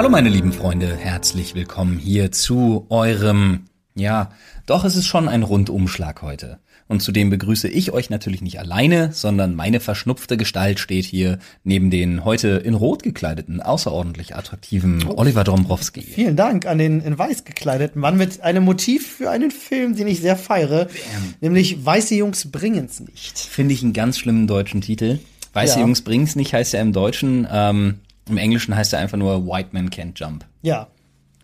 [0.00, 4.30] Hallo meine lieben Freunde, herzlich willkommen hier zu eurem, ja,
[4.64, 6.58] doch es ist schon ein Rundumschlag heute.
[6.88, 11.90] Und zudem begrüße ich euch natürlich nicht alleine, sondern meine verschnupfte Gestalt steht hier neben
[11.90, 16.00] den heute in Rot gekleideten, außerordentlich attraktiven Oliver Dombrowski.
[16.00, 20.08] Vielen Dank an den in Weiß gekleideten Mann mit einem Motiv für einen Film, den
[20.08, 20.88] ich sehr feiere,
[21.42, 23.38] nämlich Weiße Jungs bringen's nicht.
[23.38, 25.18] Finde ich einen ganz schlimmen deutschen Titel.
[25.52, 25.80] Weiße Ja.
[25.82, 27.96] Jungs bringen's nicht heißt ja im Deutschen, ähm,
[28.30, 30.44] im Englischen heißt er einfach nur White Man Can't Jump.
[30.62, 30.88] Ja.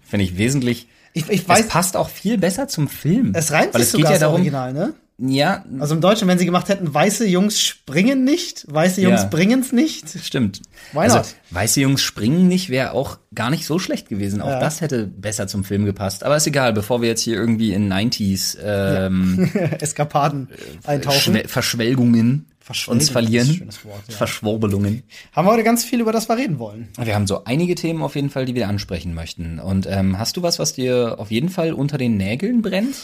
[0.02, 0.88] Finde ich wesentlich.
[1.12, 3.32] Ich, ich Es weiß, passt auch viel besser zum Film.
[3.34, 4.94] es reimt weil sich es geht sogar ja das darum, Original, ne?
[5.18, 9.28] ja, Also im Deutschen, wenn sie gemacht hätten, weiße Jungs springen nicht, weiße Jungs Ja.
[9.28, 10.10] bringen's nicht.
[10.22, 10.60] Stimmt.
[10.92, 11.34] Why also, not?
[11.52, 14.42] weiße Jungs springen nicht wäre auch gar nicht so schlecht gewesen.
[14.42, 14.60] Auch Ja.
[14.60, 16.22] das hätte besser zum Film gepasst.
[16.22, 20.50] Aber ist egal, bevor wir jetzt hier irgendwie in 90s ähm, Eskapaden
[20.84, 21.18] eintauchen.
[21.18, 22.44] Schwe Verschwelgungen Verschwelgung
[22.88, 23.68] uns verlieren.
[23.84, 24.14] Wort, ja.
[24.14, 25.02] Verschwurbelungen.
[25.32, 26.88] Haben wir heute ganz viel, über das wir reden wollen.
[27.00, 29.58] Wir haben so einige Themen auf jeden Fall, die wir ansprechen möchten.
[29.58, 32.96] Und ähm, hast du was, was dir auf jeden Fall unter den Nägeln brennt?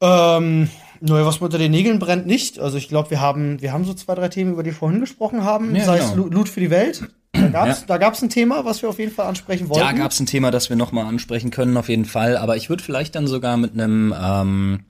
[0.00, 0.68] Ähm,
[1.00, 2.58] naja, was mir unter den Nägeln brennt, nicht.
[2.58, 5.00] Also ich glaube, wir haben, wir haben so zwei, drei Themen, über die wir vorhin
[5.00, 5.74] gesprochen haben.
[5.74, 6.24] Ja, Sei es genau.
[6.24, 7.02] Lo- Loot für die Welt.
[7.32, 7.86] Da gab's, Ja.
[7.88, 9.84] da gab's ein Thema, was wir auf jeden Fall ansprechen wollten.
[9.84, 12.36] Da gab es ein Thema, das wir nochmal ansprechen können, auf jeden Fall.
[12.36, 14.80] Aber ich würde vielleicht dann sogar mit einem, ähm,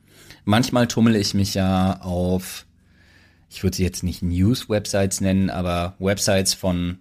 [0.44, 2.66] manchmal tummel ich mich ja auf,
[3.54, 6.98] ich würde sie jetzt nicht News-Websites nennen, aber Websites von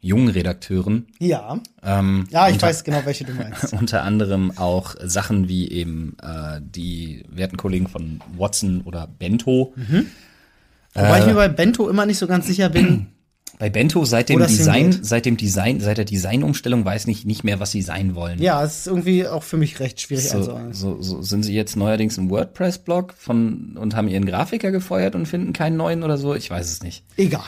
[0.00, 1.06] jungen Redakteuren.
[1.18, 1.58] Ja.
[1.82, 3.72] Ähm, Ja, ich unter, weiß genau, welche du meinst.
[3.80, 9.74] Unter anderem auch Sachen wie eben äh, die werten Kollegen von Watson oder Bento.
[10.94, 11.20] Wobei Äh.
[11.20, 13.06] ich mir bei Bento immer nicht so ganz sicher bin.
[13.58, 17.58] Bei Bento seit dem Design, seit dem Design, seit der Designumstellung weiß nicht nicht mehr,
[17.58, 18.40] was sie sein wollen.
[18.40, 20.72] Ja, es ist irgendwie auch für mich recht schwierig So, einzuordnen.
[20.74, 25.26] so, so sind sie jetzt neuerdings im WordPress-Blog von und haben ihren Grafiker gefeuert und
[25.26, 26.34] finden keinen neuen oder so?
[26.34, 27.02] Ich weiß es nicht.
[27.16, 27.42] Egal.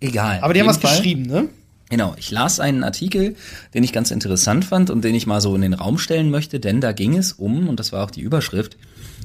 [0.00, 0.40] Egal.
[0.42, 1.48] Aber die haben was Fall- geschrieben, ne?
[1.90, 3.36] Genau, ich las einen Artikel,
[3.74, 6.58] den ich ganz interessant fand und den ich mal so in den Raum stellen möchte,
[6.58, 8.76] denn da ging es um, und das war auch die Überschrift,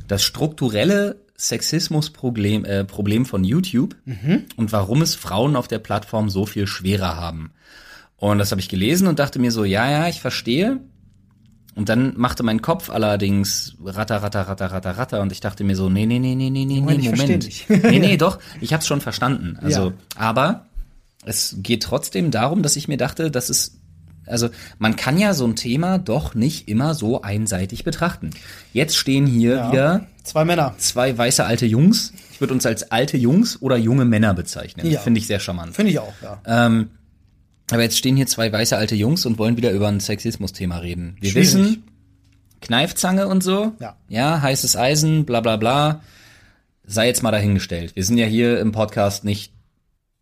[0.07, 3.95] das strukturelle Sexismusproblem äh, Problem von YouTube
[4.57, 7.51] und warum es Frauen auf der Plattform so viel schwerer haben.
[8.17, 10.81] Und das habe ich gelesen und dachte mir so, ja, ja, ich verstehe.
[11.75, 15.78] Und dann machte mein Kopf allerdings ratter, ratter, ratter, ratter, ratter und ich dachte mir
[15.78, 17.49] so, nee, nee, nee, nee, nee, nee, Moment, Moment.
[17.69, 19.57] nee, nee, doch, ich habe es schon verstanden.
[19.61, 19.94] Also, Ja.
[20.17, 20.66] aber
[21.23, 23.78] es geht trotzdem darum, dass ich mir dachte, dass es
[24.29, 28.29] also man kann ja so ein Thema doch nicht immer so einseitig betrachten.
[28.73, 29.72] Jetzt stehen hier Ja.
[29.72, 30.75] wieder Zwei Männer.
[30.78, 32.13] zwei weiße alte Jungs.
[32.31, 34.85] Ich würde uns als alte Jungs oder junge Männer bezeichnen.
[34.90, 35.00] Ja.
[35.00, 35.75] Finde ich sehr charmant.
[35.75, 36.41] Finde ich auch, ja.
[36.45, 36.90] Ähm,
[37.72, 41.17] aber jetzt stehen hier zwei weiße alte Jungs und wollen wieder über ein Sexismus-Thema reden.
[41.19, 41.47] Wir Schwierig.
[41.53, 41.84] wissen,
[42.61, 43.73] Kneifzange und so.
[43.79, 43.96] Ja.
[44.09, 46.01] Ja, heißes Eisen, bla bla bla.
[46.85, 47.96] Sei jetzt mal dahingestellt.
[47.96, 49.53] Wir sind ja hier im Podcast nicht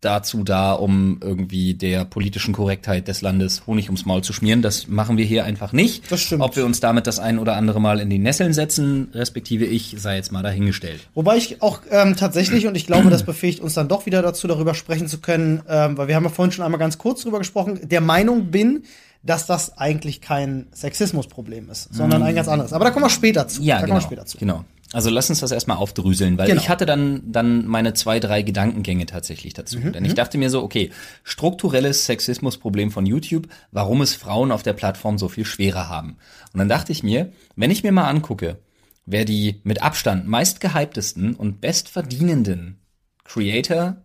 [0.00, 4.62] dazu da, um irgendwie der politischen Korrektheit des Landes Honig ums Maul zu schmieren.
[4.62, 6.10] Das machen wir hier einfach nicht.
[6.10, 6.42] Das stimmt.
[6.42, 9.96] Ob wir uns damit das ein oder andere Mal in die Nesseln setzen, respektive ich,
[9.98, 11.08] sei jetzt mal dahingestellt.
[11.14, 14.46] Wobei ich auch ähm, tatsächlich, und ich glaube, das befähigt uns dann doch wieder dazu,
[14.46, 17.38] darüber sprechen zu können, ähm, weil wir haben ja vorhin schon einmal ganz kurz drüber
[17.38, 18.84] gesprochen, der Meinung bin,
[19.28, 22.72] dass das eigentlich kein Sexismusproblem ist, sondern ein ganz anderes.
[22.72, 23.62] Aber da kommen wir später zu.
[23.62, 23.94] Ja, da genau.
[23.94, 24.38] kommen wir später zu.
[24.38, 24.64] Genau.
[24.92, 26.62] Also lass uns das erstmal aufdröseln, weil Genau.
[26.62, 29.78] ich hatte dann, dann meine zwei, drei Gedankengänge tatsächlich dazu.
[29.78, 30.90] Mhm, Denn ich dachte mir so, okay,
[31.24, 36.16] strukturelles Sexismusproblem von YouTube, warum es Frauen auf der Plattform so viel schwerer haben.
[36.54, 38.56] Und dann dachte ich mir, wenn ich mir mal angucke,
[39.04, 42.78] wer die mit Abstand meist gehyptesten und bestverdienenden
[43.24, 43.98] Creator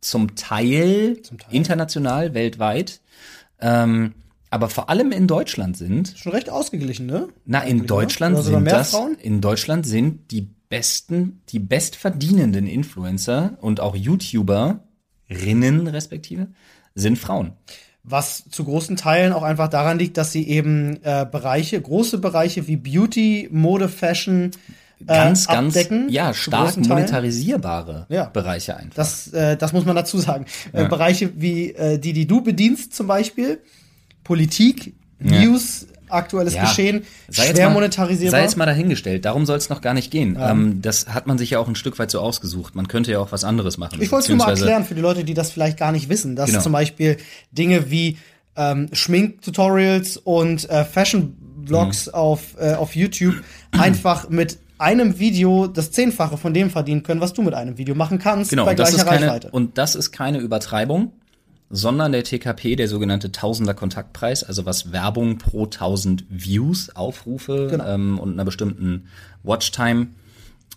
[0.00, 1.54] zum Teil, Zum Teil.
[1.54, 3.00] international, weltweit,
[3.60, 4.14] ähm,
[4.52, 7.28] aber vor allem in Deutschland sind, Schon recht ausgeglichen, ne?
[7.46, 8.42] na, in Eigentlich, Deutschland ne?
[8.42, 9.16] Sind das, Frauen?
[9.20, 16.48] in Deutschland sind die besten, die bestverdienenden Influencer und auch YouTuberinnen respektive
[16.94, 17.52] sind Frauen.
[18.04, 22.66] Was zu großen Teilen auch einfach daran liegt, dass sie eben äh, Bereiche, große Bereiche
[22.66, 24.50] wie Beauty, Mode, Fashion
[25.00, 26.08] äh, Ganz, ganz, abdecken.
[26.10, 28.24] ja, stark monetarisierbare Ja.
[28.26, 28.94] Bereiche einfach.
[28.94, 30.46] Das, äh, das muss man dazu sagen.
[30.72, 33.60] Äh, Bereiche wie äh, die, die du bedienst zum Beispiel,
[34.24, 36.62] Politik, News, aktuelles Ja.
[36.64, 38.38] Geschehen, Sei schwer mal- monetarisierbar.
[38.38, 40.36] Sei jetzt mal dahingestellt, darum soll es noch gar nicht gehen.
[40.38, 42.74] Ähm, das hat man sich ja auch ein Stück weit so ausgesucht.
[42.74, 44.02] Man könnte ja auch was anderes machen.
[44.02, 46.36] Ich wollte es nur mal erklären für die Leute, die das vielleicht gar nicht wissen,
[46.36, 46.62] dass Genau.
[46.62, 47.16] zum Beispiel
[47.52, 48.18] Dinge wie
[48.54, 52.14] ähm, Schminktutorials und äh, Fashion-Vlogs Mhm.
[52.14, 53.36] auf, äh, auf YouTube
[53.72, 57.94] einfach mit einem Video das Zehnfache von dem verdienen können, was du mit einem Video
[57.94, 59.50] machen kannst Genau, bei gleicher keine, Reichweite.
[59.52, 61.12] und das ist keine Übertreibung,
[61.74, 67.86] sondern der TKP, der sogenannte Tausender Kontaktpreis, also was Werbung pro 1000 Views, Aufrufe Genau.
[67.86, 69.06] ähm, und einer bestimmten
[69.42, 70.08] Watchtime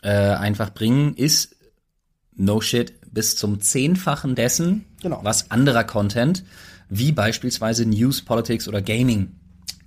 [0.02, 1.58] äh, einfach bringen, ist
[2.34, 5.20] no shit bis zum Zehnfachen dessen, Genau.
[5.22, 6.44] was anderer Content
[6.90, 9.36] wie beispielsweise News, Politics oder Gaming.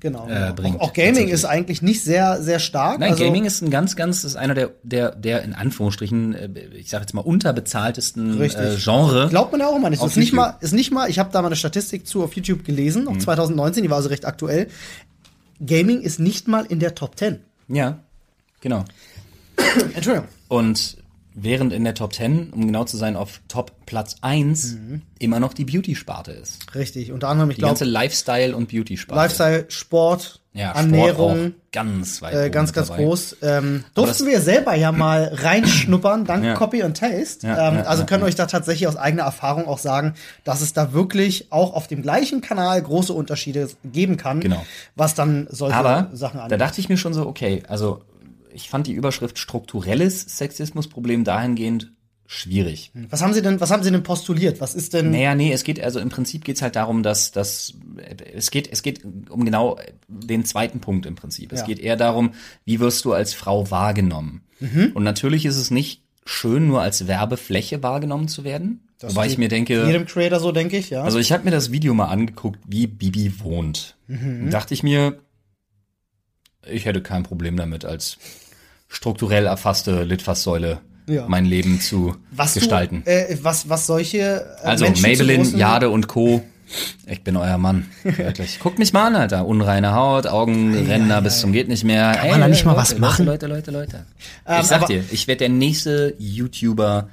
[0.00, 0.26] Genau.
[0.26, 0.54] Äh, genau.
[0.54, 3.00] bringt auch, auch Gaming ist eigentlich nicht sehr, sehr stark.
[3.00, 6.48] Nein, also, Gaming ist ein ganz, ganz, ist einer der, der, der in Anführungsstrichen, äh,
[6.76, 9.28] ich sage jetzt mal unterbezahltesten äh, Genre.
[9.28, 10.02] Glaubt man ja auch immer nicht.
[10.02, 12.64] Ist nicht mal, ist nicht mal, ich habe da mal eine Statistik zu auf YouTube
[12.64, 13.14] gelesen, Mhm.
[13.14, 14.68] noch 2019, die war also recht aktuell.
[15.64, 17.40] Gaming ist nicht mal in der Top 10.
[17.68, 17.98] Ja,
[18.60, 18.84] genau.
[19.94, 20.28] Entschuldigung.
[20.46, 20.96] Und
[21.40, 25.02] während in der Top 10, um genau zu sein, auf Top Platz 1 Mhm.
[25.18, 26.74] immer noch die Beauty-Sparte ist.
[26.74, 27.12] Richtig.
[27.12, 29.20] Unter anderem, ich Die ganze glaube, Lifestyle- und Beauty-Sparte.
[29.22, 33.04] Lifestyle, Sport, ja, Ernährung, ganz weit äh, ganz, ganz dabei.
[33.04, 33.36] groß.
[33.42, 36.54] Ähm, durften wir selber ja mal reinschnuppern, dank Ja.
[36.54, 37.46] Copy und Taste.
[37.46, 40.14] Ja, ähm, ja, also können euch da tatsächlich aus eigener Erfahrung auch sagen,
[40.44, 44.64] dass es da wirklich auch auf dem gleichen Kanal große Unterschiede geben kann, Genau.
[44.96, 46.60] was dann solche Aber Sachen da angeht.
[46.60, 48.02] dachte ich mir schon so, okay, also
[48.52, 51.92] ich fand die Überschrift strukturelles Sexismusproblem dahingehend
[52.30, 52.92] schwierig.
[53.08, 54.60] Was haben Sie denn, was haben Sie denn postuliert?
[54.60, 55.10] Was ist denn?
[55.12, 57.72] Naja, nee, es geht, also im Prinzip geht's halt darum, dass, dass
[58.34, 59.78] es geht, es geht um genau
[60.08, 61.52] den zweiten Punkt im Prinzip.
[61.52, 61.66] Es Ja.
[61.66, 62.32] geht eher darum,
[62.66, 64.42] wie wirst du als Frau wahrgenommen?
[64.60, 64.92] Mhm.
[64.94, 68.80] Und natürlich ist es nicht schön, nur als Werbefläche wahrgenommen zu werden.
[68.98, 71.04] Das wobei ich mir denke, Jedem Creator so, denke ich, ja.
[71.04, 73.96] also ich habe mir das Video mal angeguckt, wie Bibi wohnt.
[74.06, 74.50] Mhm.
[74.50, 75.18] Dachte ich mir,
[76.70, 78.18] ich hätte kein Problem damit, als
[78.88, 81.26] strukturell erfasste Litfaßsäule Ja.
[81.28, 83.02] mein Leben zu was gestalten.
[83.04, 86.42] Du, äh, was, was solche äh, Also Menschen Maybelline, Jade und Co.
[87.06, 87.86] Ich bin euer Mann.
[88.02, 88.58] Wirklich.
[88.60, 89.46] Guckt mich mal an, Alter.
[89.46, 92.12] Unreine Haut, Augenränder bis zum geht nicht mehr.
[92.12, 93.24] Kann man da nicht mal was machen?
[93.24, 94.04] Leute, Leute, Leute.
[94.46, 97.08] Ähm, ich sag dir, ich werde der nächste YouTuber.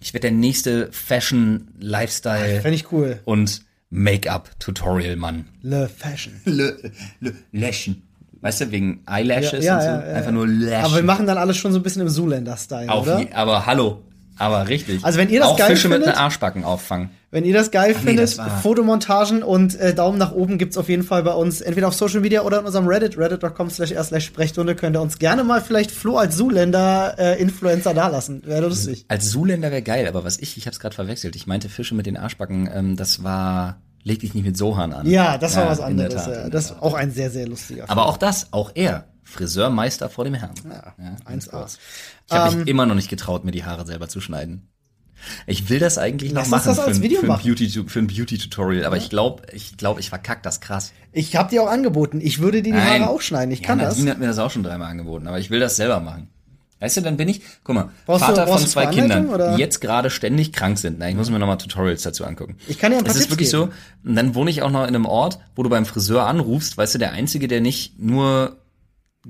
[0.00, 3.18] Ich werde der nächste Fashion, Lifestyle Fände ich cool.
[3.24, 5.46] und Make-up-Tutorial-Mann.
[5.62, 6.34] Le Fashion.
[6.44, 6.76] Le,
[7.20, 8.02] le, Läschen.
[8.46, 9.86] Weißt du, wegen Eyelashes Ja, und so.
[9.88, 10.32] ja, ja, Einfach ja.
[10.32, 10.84] nur Läschen.
[10.84, 13.18] Aber wir machen dann alles schon so ein bisschen im Zoolander-Style, oder?
[13.20, 14.02] je, aber hallo.
[14.38, 15.02] Aber richtig.
[15.02, 17.08] Also wenn ihr das Auch geil Fische mit findet- den Arschbacken auffangen.
[17.30, 20.88] Wenn ihr das geil nee, findet, das Fotomontagen und äh, Daumen nach oben gibt's auf
[20.90, 24.04] jeden Fall bei uns, entweder auf Social Media oder in unserem Reddit, reddit.com slash r
[24.04, 28.42] slash Sprechstunde, könnt ihr uns gerne mal vielleicht Flo als Zoolander äh, Influencer dalassen.
[28.44, 29.06] Wäre lustig.
[29.08, 31.34] Als Zuländer wäre geil, aber was ich, ich hab's gerade verwechselt.
[31.34, 35.06] Ich meinte Fische mit den Arschbacken, ähm, das war, leg dich nicht mit Sohan an.
[35.10, 36.14] Ja, das war Ja, was anderes.
[36.24, 36.48] Tat, ja.
[36.48, 40.34] Das ist auch ein sehr, sehr lustiger Aber auch das, auch er, Friseurmeister vor dem
[40.34, 40.54] Herrn.
[40.64, 40.94] Ja,
[41.28, 41.50] ganz 1A.
[41.50, 41.78] kurz.
[42.28, 44.68] Ich habe Ähm, mich immer noch nicht getraut, mir die Haare selber zu schneiden.
[45.46, 47.42] Ich will das eigentlich noch machen das für, als ein- Video für, ein machen.
[47.44, 50.92] Beauty, für ein Beauty-Tutorial, aber ich glaube, ich glaube, ich verkack das krass.
[51.10, 53.00] Ich habe dir auch angeboten, ich würde dir die Nein.
[53.02, 53.50] Haare auch schneiden.
[53.50, 53.94] Ich ja, kann das.
[53.94, 56.28] Nadine hat mir das auch schon dreimal angeboten, aber ich will das selber machen.
[56.78, 59.28] Weißt du, dann bin ich, guck mal, Brauchst du- Vater brauchst von du zwei Kindern,
[59.30, 59.54] oder?
[59.54, 60.98] die jetzt gerade ständig krank sind.
[60.98, 62.56] Na, ich muss mir nochmal Tutorials dazu angucken.
[62.68, 63.70] Ich kann dir ein paar Es ist wirklich geben.
[64.04, 66.76] so, und dann wohne ich auch noch in einem Ort, wo du beim Friseur anrufst,
[66.76, 68.56] weißt du, der Einzige, der nicht nur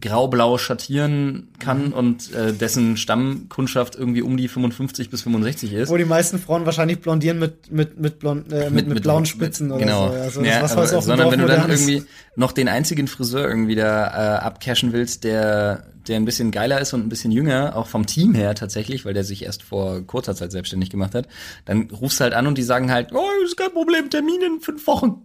[0.01, 1.93] grau-blau schattieren kann Mhm.
[1.93, 5.89] und äh, dessen Stammkundschaft irgendwie um die 55 bis 65 ist.
[5.89, 9.71] Wo die meisten Frauen wahrscheinlich blondieren mit, mit, mit, blond, äh, mit, mit, blauen Spitzen
[9.71, 10.09] oder genau.
[10.09, 10.15] so.
[10.15, 12.05] Also ja, das, was aber, dem sondern wenn du dann irgendwie
[12.37, 16.93] noch den einzigen Friseur irgendwie da äh, abcashen willst, der der ein bisschen geiler ist
[16.93, 20.37] und ein bisschen jünger, auch vom Team her tatsächlich, weil der sich erst vor kurzer
[20.37, 21.27] Zeit selbstständig gemacht hat,
[21.65, 24.61] dann rufst du halt an und die sagen halt, oh, ist kein Problem, Termin in
[24.61, 25.23] fünf Wochen.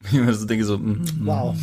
[0.04, 1.56] Ich mir so denke so, mm, Wow.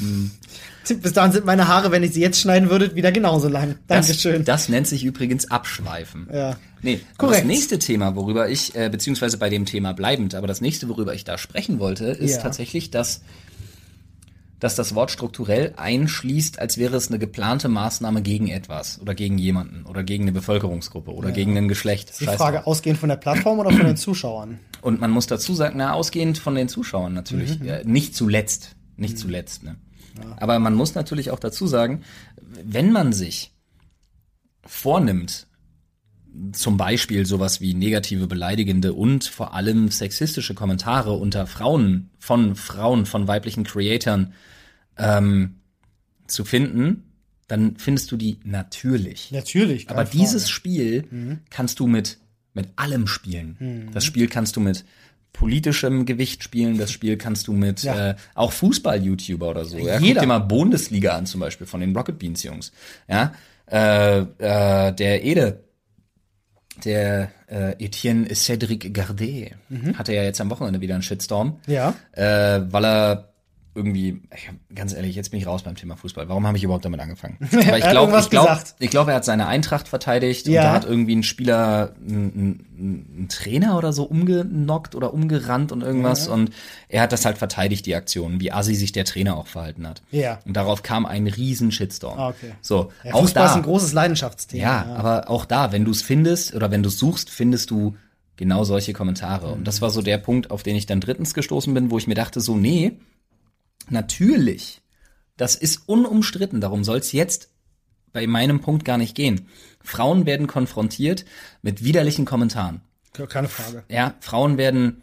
[1.01, 3.75] Bis dahin sind meine Haare, wenn ich sie jetzt schneiden würde, wieder genauso lang.
[3.87, 4.45] das, Dankeschön.
[4.45, 6.27] das nennt sich übrigens Abschweifen.
[6.33, 6.57] Ja.
[6.81, 7.39] Nee, Korrekt.
[7.39, 11.13] das nächste Thema, worüber ich, äh, beziehungsweise bei dem Thema bleibend, aber das nächste, worüber
[11.15, 12.41] ich da sprechen wollte, ist Ja.
[12.43, 13.21] tatsächlich, dass,
[14.59, 19.37] dass das Wort strukturell einschließt, als wäre es eine geplante Maßnahme gegen etwas oder gegen
[19.37, 22.11] jemanden oder gegen eine Bevölkerungsgruppe oder gegen ein Geschlecht.
[22.11, 22.67] Ist die Scheiß Frage drauf.
[22.67, 24.59] ausgehend von der Plattform oder von den Zuschauern?
[24.81, 27.67] Und man muss dazu sagen, na, ausgehend von den Zuschauern natürlich, Mhm.
[27.67, 29.75] äh, nicht zuletzt, nicht zuletzt, ne.
[30.37, 32.03] Aber man muss natürlich auch dazu sagen,
[32.63, 33.53] wenn man sich
[34.65, 35.47] vornimmt,
[36.51, 43.05] zum Beispiel sowas wie negative, beleidigende und vor allem sexistische Kommentare unter Frauen, von Frauen,
[43.05, 44.33] von weiblichen Creatoren
[44.97, 45.55] ähm,
[46.27, 47.03] zu finden,
[47.47, 49.31] dann findest du die natürlich.
[49.31, 49.89] Natürlich.
[49.89, 50.53] Aber keine dieses Frage.
[50.53, 52.17] Spiel kannst du mit,
[52.53, 53.89] mit allem spielen.
[53.93, 54.83] Das Spiel kannst du mit
[55.35, 58.11] politischem Gewicht spielen, das Spiel kannst du mit Ja.
[58.11, 59.77] äh, auch Fußball-YouTuber oder so.
[59.77, 59.97] Ja?
[59.97, 60.21] Guck Jeder.
[60.21, 62.71] dir mal Bundesliga an zum Beispiel von den Rocket Beans Jungs.
[63.09, 63.33] Ja,
[63.69, 65.63] äh, äh, der Ede,
[66.83, 69.51] der äh, Etienne Cédric Gardet
[69.97, 71.95] hatte ja jetzt am Wochenende wieder einen Shitstorm, Ja.
[72.13, 73.29] äh, weil er
[73.75, 74.21] irgendwie,
[74.73, 76.29] ganz ehrlich, jetzt bin ich raus beim Thema Fußball.
[76.29, 77.37] Warum habe ich überhaupt damit angefangen?
[77.51, 80.61] Aber ich glaube, ich glaube, glaube, er hat seine Eintracht verteidigt Ja.
[80.61, 86.27] und da hat irgendwie ein Spieler einen Trainer oder so umgenockt oder umgerannt und irgendwas
[86.29, 86.51] und
[86.87, 90.01] er hat das halt verteidigt, die Aktion, wie assi sich der Trainer auch verhalten hat.
[90.11, 90.39] Ja.
[90.45, 92.17] Und darauf kam ein riesen Shitstorm.
[92.17, 92.53] Ah, okay.
[92.61, 93.49] So, Ja, auch Fußball da.
[93.51, 94.63] ist ein großes Leidenschaftsthema.
[94.63, 97.95] Ja, aber auch da, wenn du es findest oder wenn du es suchst, findest du
[98.37, 99.47] genau solche Kommentare.
[99.51, 102.07] Und das war so der Punkt, auf den ich dann drittens gestoßen bin, wo ich
[102.07, 102.93] mir dachte, so, nee,
[103.91, 104.81] natürlich,
[105.37, 107.49] das ist unumstritten, darum soll es jetzt
[108.13, 109.47] bei meinem Punkt gar nicht gehen.
[109.83, 111.25] Frauen werden konfrontiert
[111.61, 112.81] mit widerlichen Kommentaren.
[113.29, 113.83] Keine Frage.
[113.89, 115.01] Ja, Frauen werden,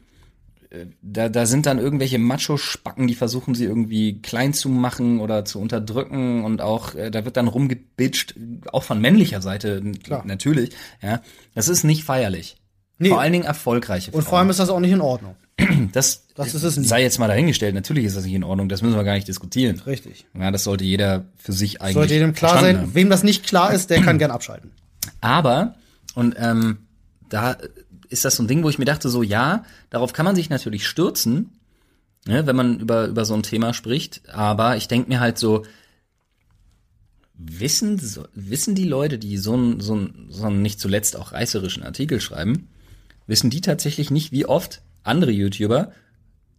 [0.70, 5.44] äh, da, da sind dann irgendwelche Macho-Spacken, die versuchen sie irgendwie klein zu machen oder
[5.44, 8.34] zu unterdrücken und auch, äh, da wird dann rumgebitscht,
[8.72, 10.24] auch von männlicher Seite Klar.
[10.26, 10.70] natürlich.
[11.02, 11.22] Ja,
[11.54, 12.56] das ist nicht feierlich.
[12.98, 13.08] Nee.
[13.08, 14.20] Vor allen Dingen erfolgreiche Frauen.
[14.20, 15.36] Und vor allem ist das auch nicht in Ordnung.
[15.92, 16.88] das, Das ist es nicht.
[16.88, 17.75] sei jetzt mal dahingestellt.
[17.75, 18.69] Natürlich ist das nicht in Ordnung.
[18.69, 19.78] Das müssen wir gar nicht diskutieren.
[19.87, 20.26] Richtig.
[20.38, 22.78] Ja, das sollte jeder für sich eigentlich Sollte jedem klar sein.
[22.78, 22.95] haben.
[22.95, 24.71] Wem das nicht klar ist, der kann gern abschalten.
[25.21, 25.75] Aber,
[26.14, 26.78] und ähm,
[27.28, 27.57] da
[28.09, 30.50] ist das so ein Ding, wo ich mir dachte, so ja, darauf kann man sich
[30.50, 31.50] natürlich stürzen,
[32.26, 34.23] ne, wenn man über, über so ein Thema spricht.
[34.31, 35.64] Aber ich denke mir halt so,
[37.35, 38.00] wissen,
[38.35, 42.21] wissen die Leute, die so einen so einen- so einen nicht zuletzt auch reißerischen Artikel
[42.21, 42.69] schreiben,
[43.26, 45.92] wissen die tatsächlich nicht, wie oft andere YouTuber,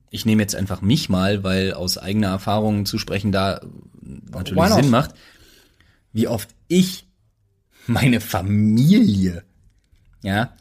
[0.09, 3.61] ich nehme jetzt einfach mich mal, weil aus eigener Erfahrung zu sprechen da
[4.01, 4.55] natürlich?
[4.75, 5.15] Sinn macht,
[6.11, 7.07] wie oft ich
[7.87, 9.43] meine Familie,
[10.21, 10.55] ja,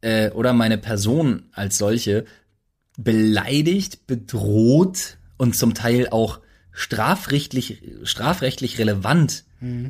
[0.00, 2.24] äh, oder meine Person als solche
[2.98, 6.40] beleidigt, bedroht und zum Teil auch
[6.72, 9.44] strafrechtlich, strafrechtlich relevant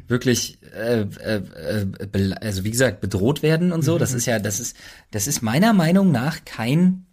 [0.08, 1.42] wirklich, äh, äh,
[2.12, 3.98] äh, also wie gesagt, bedroht werden und so.
[3.98, 4.76] Das ist ja, das ist,
[5.10, 7.06] das ist meiner Meinung nach kein,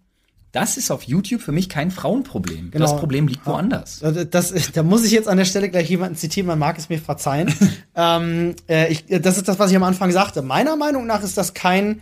[0.54, 2.70] das ist auf YouTube für mich kein Frauenproblem.
[2.70, 2.86] Genau.
[2.86, 4.02] Das Problem liegt woanders.
[4.30, 7.00] Das, da muss ich jetzt an der Stelle gleich jemanden zitieren, man mag es mir
[7.00, 7.52] verzeihen.
[7.96, 10.44] ähm, äh, ich, das ist das, was ich am Anfang sagte.
[10.44, 12.02] Meiner Meinung nach ist das kein,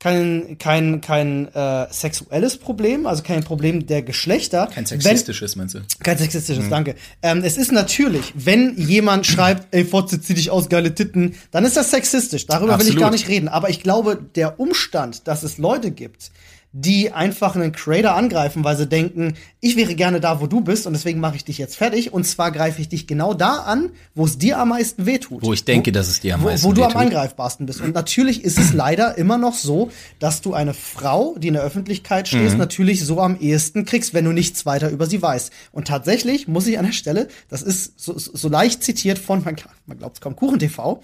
[0.00, 4.68] kein, kein, kein äh, sexuelles Problem, also kein Problem der Geschlechter.
[4.68, 5.80] Kein Wenn- sexistisches, meinst du?
[6.02, 6.94] Kein sexistisches, danke.
[7.20, 11.66] Ähm, es ist natürlich, wenn jemand schreibt, ey, Fotze, zieh dich aus, geile Titten, dann
[11.66, 12.46] ist das sexistisch.
[12.46, 13.00] Darüber will ich Absolut.
[13.02, 13.48] gar nicht reden.
[13.48, 16.30] Aber ich glaube, der Umstand, dass es Leute gibt,
[16.78, 20.86] die einfach einen Creator angreifen, weil sie denken, ich wäre gerne da, wo du bist
[20.86, 22.12] und deswegen mache ich dich jetzt fertig.
[22.12, 25.42] Und zwar greife ich dich genau da an, wo es dir am meisten wehtut.
[25.42, 27.80] Wo ich denke, dass es dir am wo, meisten wo du am angreifbarsten bist.
[27.80, 31.62] Und natürlich ist es leider immer noch so, dass du eine Frau, die in der
[31.62, 32.58] Öffentlichkeit stehst, Mhm.
[32.58, 35.50] natürlich so am ehesten kriegst, wenn du nichts weiter über sie weißt.
[35.72, 39.42] Und tatsächlich muss ich an der Stelle, das ist so, so so leicht zitiert von,
[39.42, 39.56] man,
[39.86, 41.00] man glaubt es kaum, Kuchen TV.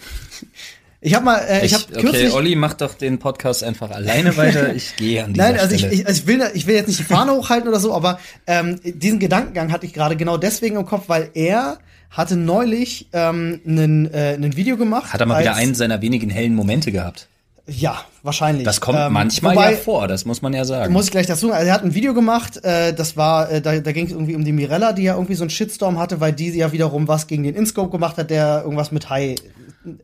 [1.05, 3.91] Ich habe mal, äh, ich, Ich, habe okay, kürzlich, Olli macht doch den Podcast einfach
[3.91, 4.73] alleine weiter.
[4.75, 5.95] Ich gehe an dieser Nein, also ich, Stelle.
[5.95, 8.79] ich, also ich, will, ich will jetzt nicht die Fahne hochhalten oder so, aber ähm,
[8.85, 11.79] diesen Gedankengang hatte ich gerade genau deswegen im Kopf, weil er
[12.11, 15.13] hatte neulich ähm, ein äh, ein Video gemacht.
[15.13, 17.27] Hat er mal wieder als- einen seiner wenigen hellen Momente gehabt.
[17.67, 18.65] Ja, wahrscheinlich.
[18.65, 20.93] Das kommt Ähm, manchmal wobei, ja vor, das muss man ja sagen.
[20.93, 21.59] Muss ich gleich dazu sagen.
[21.59, 24.35] Also er hat ein Video gemacht, äh, das war, äh, da, da ging es irgendwie
[24.35, 27.29] um die Mirella, die ja irgendwie so einen Shitstorm hatte, weil die ja wiederum was
[27.29, 29.37] gegen den Inscope gemacht hat, der irgendwas mit Hai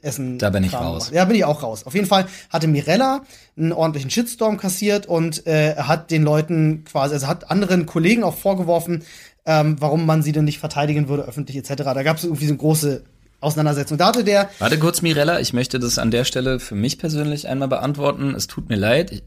[0.02, 0.38] essen.
[0.38, 1.06] Da bin ich Kram raus.
[1.06, 1.14] gemacht.
[1.14, 1.84] Ja, bin ich auch raus.
[1.84, 3.22] Auf jeden Fall hatte Mirella
[3.56, 8.36] einen ordentlichen Shitstorm kassiert und äh, hat den Leuten quasi, also hat anderen Kollegen auch
[8.36, 9.04] vorgeworfen,
[9.46, 11.82] ähm, warum man sie denn nicht verteidigen würde, öffentlich etc.
[11.84, 13.04] Da gab es irgendwie so eine große
[13.40, 13.98] Auseinandersetzung.
[13.98, 17.48] Da hatte der, Warte kurz, Mirella, ich möchte das an der Stelle für mich persönlich
[17.48, 18.34] einmal beantworten.
[18.34, 19.22] Es tut mir leid, ich,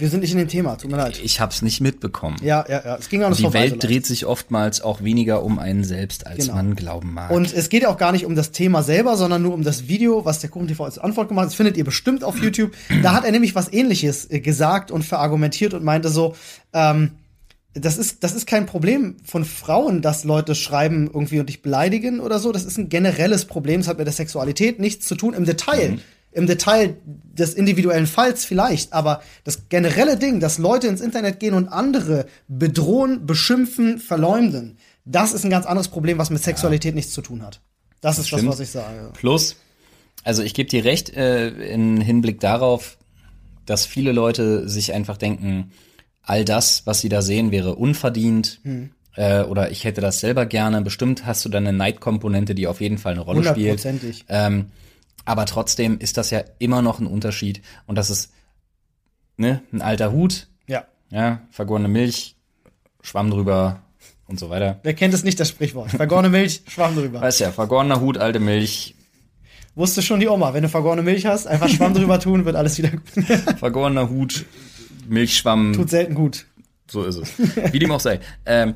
[0.00, 1.20] wir sind nicht in dem Thema, tut mir leid.
[1.22, 2.36] ich habe es nicht mitbekommen.
[2.42, 2.96] Ja, ja, ja.
[2.96, 3.52] Es ging an uns Die.
[3.52, 6.54] Welt dreht sich oftmals auch weniger um einen selbst, als Genau.
[6.56, 7.30] man glauben mag.
[7.30, 9.86] Und es geht ja auch gar nicht um das Thema selber, sondern nur um das
[9.88, 11.50] Video, was der Kuchen TV als Antwort gemacht hat.
[11.50, 12.72] Das findet ihr bestimmt auf YouTube.
[13.02, 16.34] Da hat er nämlich was ähnliches äh, gesagt und verargumentiert und meinte so,
[16.72, 17.12] ähm,
[17.74, 22.18] das ist, das ist kein Problem von Frauen, dass Leute schreiben irgendwie und dich beleidigen
[22.18, 22.50] oder so.
[22.50, 23.80] Das ist ein generelles Problem.
[23.80, 25.34] Es hat mit der Sexualität nichts zu tun.
[25.34, 25.98] Im Detail.
[26.32, 28.92] Im Detail des individuellen Falls vielleicht.
[28.92, 35.32] Aber das generelle Ding, dass Leute ins Internet gehen und andere bedrohen, beschimpfen, verleumden, das
[35.32, 37.60] ist ein ganz anderes Problem, was mit Sexualität nichts zu tun hat.
[38.00, 38.52] Das, ist das, stimmt.
[38.52, 39.10] was ich sage.
[39.14, 39.56] Plus,
[40.24, 42.98] also ich gebe dir recht äh, in Hinblick darauf,
[43.66, 45.72] dass viele Leute sich einfach denken,
[46.22, 48.60] all das, was sie da sehen, wäre unverdient.
[48.62, 48.90] Hm.
[49.16, 50.82] Äh, oder ich hätte das selber gerne.
[50.82, 53.84] Bestimmt hast du da eine Neidkomponente, die auf jeden Fall eine Rolle spielt.
[53.84, 54.24] Hundertprozentig.
[54.28, 54.66] Ähm,
[55.24, 57.62] aber trotzdem ist das ja immer noch ein Unterschied.
[57.86, 58.32] Und das ist
[59.36, 60.84] ne, ein alter Hut, Ja.
[61.10, 62.36] ja, vergorene Milch,
[63.02, 63.82] Schwamm drüber
[64.26, 64.80] und so weiter.
[64.82, 65.90] Wer kennt es nicht, das Sprichwort?
[65.90, 67.20] Vergorene Milch, Schwamm drüber.
[67.20, 68.94] Weißt ja, vergorener Hut, alte Milch,
[69.76, 72.76] Wusste schon die Oma, wenn du vergorene Milch hast, einfach Schwamm drüber tun, wird alles
[72.76, 73.02] wieder gut.
[73.58, 74.44] vergorener Hut,
[75.08, 75.72] Milchschwamm.
[75.74, 76.46] Tut selten gut.
[76.90, 77.38] So ist es.
[77.72, 78.18] Wie dem auch sei.
[78.46, 78.74] Ähm,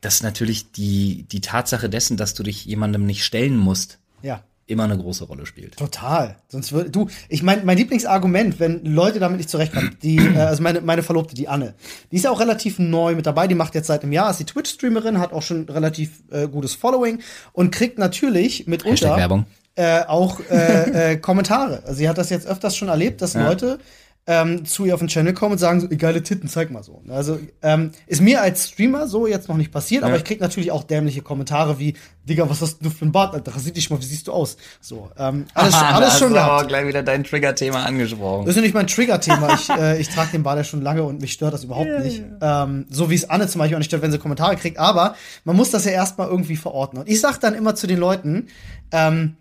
[0.00, 4.42] das ist natürlich die, die Tatsache dessen, dass du dich jemandem nicht stellen musst, Ja.
[4.72, 5.76] Immer eine große Rolle spielt.
[5.76, 6.36] Total.
[6.48, 10.62] Sonst würde du, ich mein, mein Lieblingsargument, wenn Leute damit nicht zurechtkommen, die, äh, also
[10.62, 11.74] meine, meine Verlobte, die Anne,
[12.10, 14.40] die ist ja auch relativ neu mit dabei, die macht jetzt seit einem Jahr, ist
[14.40, 17.20] die Twitch-Streamerin, hat auch schon relativ äh, gutes Following
[17.52, 19.46] und kriegt natürlich mitunter Hashtag Werbung.
[19.76, 21.82] äh, auch äh, äh, Kommentare.
[21.84, 23.46] Also sie hat das jetzt öfters schon erlebt, dass Ja.
[23.46, 23.78] Leute
[24.26, 26.84] ähm, zu ihr auf den Channel kommen und sagen so, "Ey, geile Titten, zeig mal
[26.84, 27.02] so.
[27.08, 30.18] Also ähm, ist mir als Streamer so jetzt noch nicht passiert, aber Ja.
[30.18, 31.96] ich krieg natürlich auch dämliche Kommentare wie,
[32.28, 33.52] Digga, was hast du für ein Bart, Alter?
[33.56, 34.56] Rasier dich mal, wie siehst du aus?
[34.80, 36.50] So, ähm, alles, alles schon gehabt.
[36.50, 36.68] gehabt.
[36.68, 38.44] gleich wieder dein Trigger-Thema angesprochen.
[38.46, 39.54] Das ist ja nicht mein Trigger-Thema.
[39.54, 42.22] Ich, äh, ich trage den Bart ja schon lange und mich stört das überhaupt nicht.
[42.40, 44.78] Ähm, so wie es Anne zum Beispiel auch nicht stört, wenn sie Kommentare kriegt.
[44.78, 47.02] Aber man muss das ja erstmal irgendwie verordnen.
[47.02, 48.46] Und ich sag dann immer zu den Leuten,
[48.92, 49.34] ähm,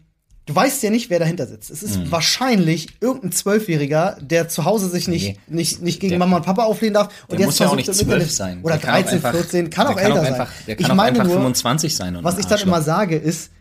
[0.45, 1.69] du weißt ja nicht, wer dahinter sitzt.
[1.69, 5.37] Es ist wahrscheinlich irgendein Zwölfjähriger, der zu Hause sich nicht, Nee.
[5.47, 7.07] nicht, nicht gegen Der- Mama und Papa auflehnen darf.
[7.27, 8.59] Und Der jetzt muss ja auch nicht im 12 Internet- sein.
[8.63, 10.63] Oder Der kann auch 13, einfach- 14, kann auch kann auch älter einfach- sein.
[10.67, 13.15] der kann ich auch meine einfach nur, 25 sein und was ich dann immer sage,
[13.17, 13.51] ist,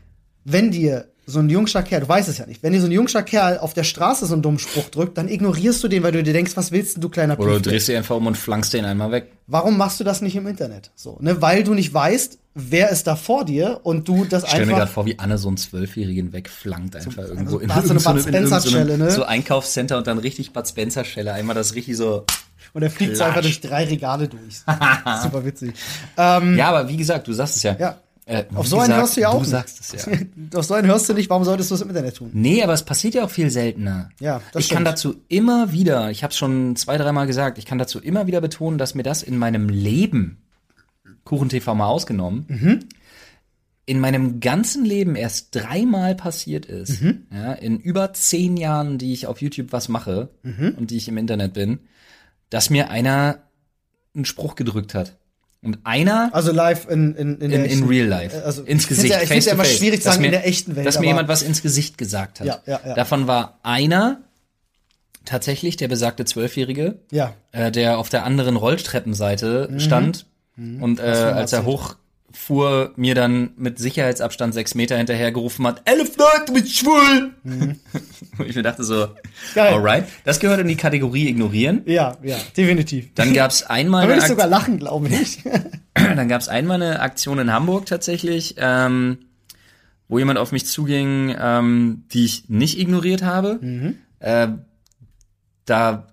[0.44, 2.92] wenn dir so ein jungscher Kerl, du weißt es ja nicht, wenn dir so ein
[2.92, 6.10] jungscher Kerl auf der Straße so einen dummen Spruch drückt, dann ignorierst du den, weil
[6.10, 8.36] du dir denkst, was willst denn du, kleiner Oder du drehst dich einfach um und
[8.36, 9.30] flankst den einmal weg.
[9.46, 10.90] Warum machst du das nicht im Internet?
[10.96, 11.40] So, ne?
[11.40, 14.72] Weil du nicht weißt, wer ist da vor dir und du das Ich stell mir
[14.72, 14.94] gerade einfach.
[14.94, 18.16] vor, wie Anne so einen Zwölfjährigen wegflankt einfach irgendwo da hast du eine Bud in
[18.18, 19.10] irgendeinem- Spencer-Schelle, ne?
[19.12, 21.32] so Einkaufscenter und dann richtig Bud Spencer Schelle.
[21.32, 22.24] Einmal das richtig so.
[22.72, 24.62] Und er fliegt so einfach durch drei Regale durch.
[25.22, 25.74] Super witzig.
[26.16, 27.76] Ähm, Ja, aber wie gesagt, du sagst es ja.
[27.78, 27.98] Ja.
[28.26, 29.48] Äh, Auf so einen hörst du ja auch Du nicht.
[29.50, 30.12] sagst es ja.
[30.58, 32.30] Auf so einen hörst du nicht, warum solltest du es im Internet tun?
[32.32, 34.10] Nee, aber es passiert ja auch viel seltener.
[34.20, 34.86] Ja, das Ich kann stimmt.
[34.88, 38.40] dazu immer wieder, ich habe es schon zwei, dreimal gesagt, ich kann dazu immer wieder
[38.40, 40.38] betonen, dass mir das in meinem Leben,
[41.24, 42.80] Kuchen TV mal ausgenommen, Mhm.
[43.86, 47.02] in meinem ganzen Leben erst dreimal passiert ist.
[47.02, 47.26] Mhm.
[47.32, 50.74] Ja, in über zehn Jahren, die ich auf YouTube was mache Mhm.
[50.78, 51.80] und die ich im Internet bin,
[52.50, 53.38] dass mir einer
[54.14, 55.16] einen Spruch gedrückt hat.
[55.62, 58.42] Und einer Also live in, in, in, in, in real life.
[58.44, 59.12] Also, ins Gesicht.
[59.12, 59.76] Ja, ich finde ja immer face.
[59.76, 60.86] schwierig zu sagen mir, in der echten Welt.
[60.86, 62.46] Dass mir jemand was ins Gesicht gesagt hat.
[62.46, 62.94] Ja, ja, ja.
[62.94, 64.20] Davon war einer
[65.26, 67.34] tatsächlich der besagte Zwölfjährige, Ja.
[67.52, 69.80] äh, der auf der anderen Rolltreppenseite Mhm.
[69.80, 70.26] stand
[70.56, 71.62] und äh, als er erzählt.
[72.32, 77.30] Hochfuhr, mir dann mit Sicherheitsabstand sechs Meter hinterher gerufen hat, elf Leute, du bist schwul.
[77.44, 79.54] Und ich mir dachte so, Mhm.
[79.54, 79.74] Geil.
[79.74, 81.82] alright, das gehört in die Kategorie ignorieren.
[81.86, 83.08] Ja, ja, definitiv.
[83.14, 85.38] Dann gab's einmal Da würde ich sogar lachen, glaube ich.
[85.94, 89.18] dann gab es einmal eine Aktion in Hamburg tatsächlich, ähm,
[90.08, 93.60] wo jemand auf mich zuging, ähm, die ich nicht ignoriert habe.
[94.20, 94.48] Äh,
[95.66, 96.08] da,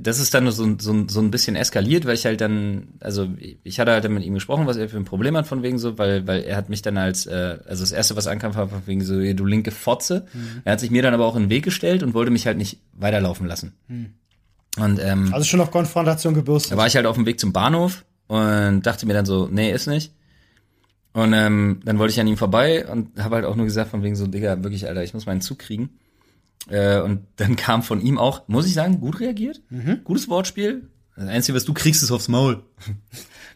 [0.00, 3.28] das ist dann so, so, so ein bisschen eskaliert, weil ich halt dann, also
[3.62, 5.78] ich hatte halt dann mit ihm gesprochen, was er für ein Problem hat von wegen
[5.78, 8.68] so, weil, weil er hat mich dann als, äh, also das erste, was ankam, war
[8.68, 10.26] von wegen so, du linke Fotze.
[10.64, 12.56] Er hat sich mir dann aber auch in den Weg gestellt und wollte mich halt
[12.56, 13.72] nicht weiterlaufen lassen.
[14.78, 16.72] Und ähm, Also schon auf Konfrontation gebürstet.
[16.72, 19.70] da war ich halt auf dem Weg zum Bahnhof und dachte mir dann so, nee,
[19.70, 20.12] ist nicht.
[21.12, 24.02] Und ähm, dann wollte ich an ihm vorbei und habe halt auch nur gesagt von
[24.02, 25.90] wegen so, Digga, wirklich, Alter, ich muss meinen Zug kriegen.
[26.68, 29.60] Äh, und dann kam von ihm auch, muss ich sagen, gut reagiert.
[30.04, 30.88] Gutes Wortspiel.
[31.16, 32.62] Das Einzige, was du kriegst, ist aufs Maul.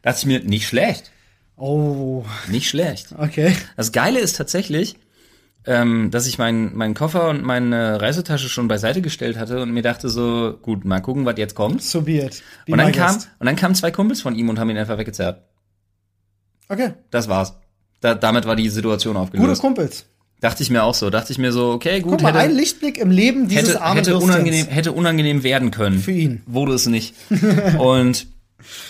[0.02, 1.10] dachte ich mir, nicht schlecht.
[1.56, 3.14] Oh, Nicht schlecht.
[3.16, 3.56] okay.
[3.76, 4.96] Das Geile ist tatsächlich,
[5.64, 9.82] ähm, dass ich meinen meinen Koffer und meine Reisetasche schon beiseite gestellt hatte und mir
[9.82, 11.82] dachte so, gut, mal gucken, was jetzt kommt.
[11.82, 12.02] So.
[12.02, 12.28] Be
[12.68, 13.30] Und dann kam, guest.
[13.38, 15.42] und dann kamen zwei Kumpels von ihm und haben ihn einfach weggezerrt.
[16.68, 16.92] Okay.
[17.10, 17.54] Das war's.
[18.00, 19.60] Da, damit war die Situation Gute aufgelöst.
[19.62, 20.06] Kumpels.
[20.40, 21.08] Dachte ich mir auch so.
[21.10, 23.82] Dachte ich mir so, okay, gut, Guck mal, ein hätte, Lichtblick im Leben dieses hätte,
[23.82, 25.98] armen hätte, unangenehm, hätte unangenehm werden können.
[25.98, 26.42] Für ihn.
[26.46, 27.14] Wurde es nicht.
[27.78, 28.26] und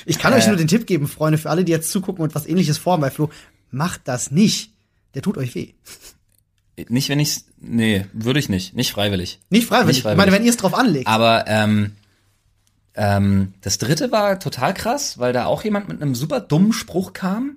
[0.07, 0.37] Ich kann Äh.
[0.37, 3.03] euch nur den Tipp geben, Freunde, für alle, die jetzt zugucken und was ähnliches vorhaben
[3.03, 3.31] bei Flo,
[3.71, 4.73] macht das nicht.
[5.15, 5.73] Der tut euch weh.
[6.89, 8.75] nicht, wenn ich's, nee, würde ich nicht.
[8.75, 9.39] Nicht freiwillig.
[9.49, 9.89] Nicht freiwillig.
[9.89, 10.35] Nicht Ich meine, freiwillig.
[10.41, 11.07] wenn ihr es drauf anlegt.
[11.07, 11.93] Aber ähm,
[12.95, 17.13] ähm, das dritte war total krass, weil da auch jemand mit einem super dummen Spruch
[17.13, 17.57] kam.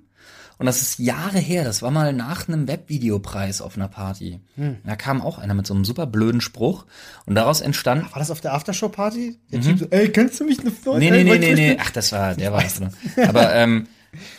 [0.60, 1.63] Und das ist Jahre her.
[1.63, 4.41] Das war mal nach einem Webvideopreis auf einer Party.
[4.56, 4.78] Hm.
[4.86, 6.86] Da kam auch einer mit so einem super blöden Spruch.
[7.26, 9.39] Und daraus entstand War das auf der Aftershow-Party?
[9.54, 10.62] Der Typ so, ey, kennst du mich?
[10.62, 10.74] Mhm.
[10.98, 11.78] Nee, nee, Ey, nee, nee, nee.
[11.80, 12.91] Ach, das war, der war nur.
[13.30, 13.88] Aber ähm,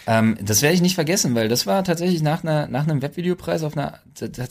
[0.06, 3.62] ähm, das werde ich nicht vergessen, weil das war tatsächlich nach einer, nach einem Webvideopreis
[3.62, 4.00] auf einer,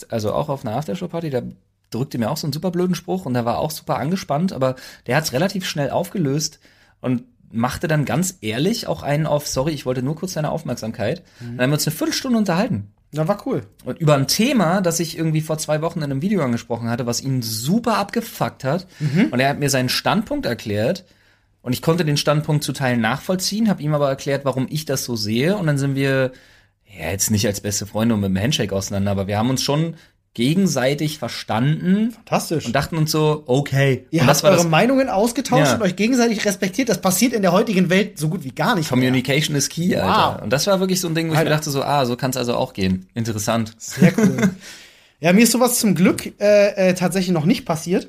[0.08, 1.42] also auch auf einer Aftershow-Party, da
[1.90, 4.76] drückte mir auch so einen super blöden Spruch und der war auch super angespannt, aber
[5.06, 6.58] der hat es relativ schnell aufgelöst
[7.00, 11.22] und machte dann ganz ehrlich auch einen auf, sorry, ich wollte nur kurz deine Aufmerksamkeit.
[11.40, 12.92] Und dann haben wir uns eine Viertelstunde unterhalten.
[13.12, 13.66] Na, war cool.
[13.84, 17.06] Und über ein Thema, das ich irgendwie vor zwei Wochen in einem Video angesprochen hatte,
[17.06, 18.86] was ihn super abgefuckt hat.
[19.32, 21.04] Und er hat mir seinen Standpunkt erklärt.
[21.62, 25.04] Und ich konnte den Standpunkt zu Teilen nachvollziehen, habe ihm aber erklärt, warum ich das
[25.04, 25.56] so sehe.
[25.56, 26.30] Und dann sind wir,
[26.86, 29.62] ja, jetzt nicht als beste Freunde und mit dem Handshake auseinander, aber wir haben uns
[29.62, 29.96] schon
[30.34, 32.66] gegenseitig verstanden Fantastisch.
[32.66, 34.06] und dachten uns so, okay.
[34.10, 35.74] ihr und habt eure das Meinungen ausgetauscht Ja.
[35.74, 36.88] und euch gegenseitig respektiert.
[36.88, 38.90] Das passiert in der heutigen Welt so gut wie gar nicht.
[38.90, 38.98] mehr.
[38.98, 40.36] Communication is key, Alter.
[40.36, 40.42] Wow.
[40.44, 41.50] Und das war wirklich so ein Ding, wo ich Alter.
[41.50, 43.08] mir dachte so, ah, so kann es also auch gehen.
[43.14, 43.74] Interessant.
[43.78, 44.50] Sehr cool.
[45.20, 48.08] ja, mir ist sowas zum Glück äh, äh, tatsächlich noch nicht passiert.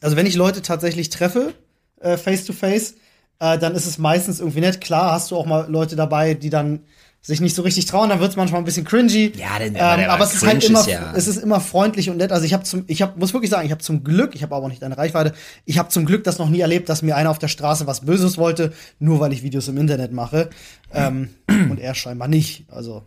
[0.00, 1.52] Also wenn ich Leute tatsächlich treffe,
[2.00, 2.94] äh, face to face,
[3.40, 4.80] äh, dann ist es meistens irgendwie nett.
[4.80, 6.80] Klar hast du auch mal Leute dabei, die dann
[7.26, 9.32] sich nicht so richtig trauen, dann wird's manchmal ein bisschen cringy.
[9.36, 12.08] Ja, denn- ähm, aber aber es ist halt immer, ist ja- es ist immer freundlich
[12.08, 12.30] und nett.
[12.30, 14.54] Also ich habe zum, ich hab, muss wirklich sagen, ich habe zum Glück, ich habe
[14.54, 15.34] aber auch nicht deine Reichweite,
[15.64, 18.02] ich habe zum Glück das noch nie erlebt, dass mir einer auf der Straße was
[18.02, 20.50] Böses wollte, nur weil ich Videos im Internet mache.
[20.92, 22.64] Ähm, und er scheinbar nicht.
[22.70, 23.02] Also,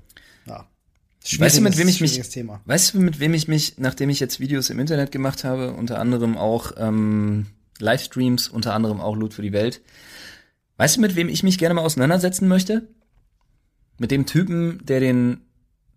[0.46, 0.66] ja.
[1.38, 2.60] Weißt du, mit wem ich mich, Thema.
[2.66, 5.98] weißt du, mit wem ich mich, nachdem ich jetzt Videos im Internet gemacht habe, unter
[6.00, 7.46] anderem auch ähm,
[7.80, 9.80] Livestreams, unter anderem auch Loot für die Welt,
[10.78, 12.88] weißt du, mit wem ich mich gerne mal auseinandersetzen möchte?
[14.00, 15.42] Mit dem Typen, der den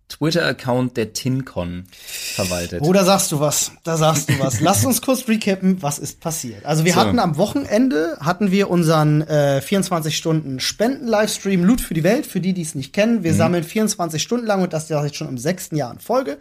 [0.08, 1.84] Twitter-Account der TinCon
[2.34, 2.82] verwaltet.
[2.82, 3.72] Oh, da sagst du was.
[3.82, 4.60] Da sagst du was.
[4.60, 6.66] Lass uns kurz recappen, was ist passiert.
[6.66, 7.00] Also wir So.
[7.00, 12.26] hatten am Wochenende hatten wir unseren äh, 24 Stunden Spenden-Livestream Loot für die Welt.
[12.26, 13.24] Für die, die es nicht kennen, Mhm.
[13.24, 16.36] wir sammeln 24 Stunden lang und das ja jetzt schon im sechsten Jahr in Folge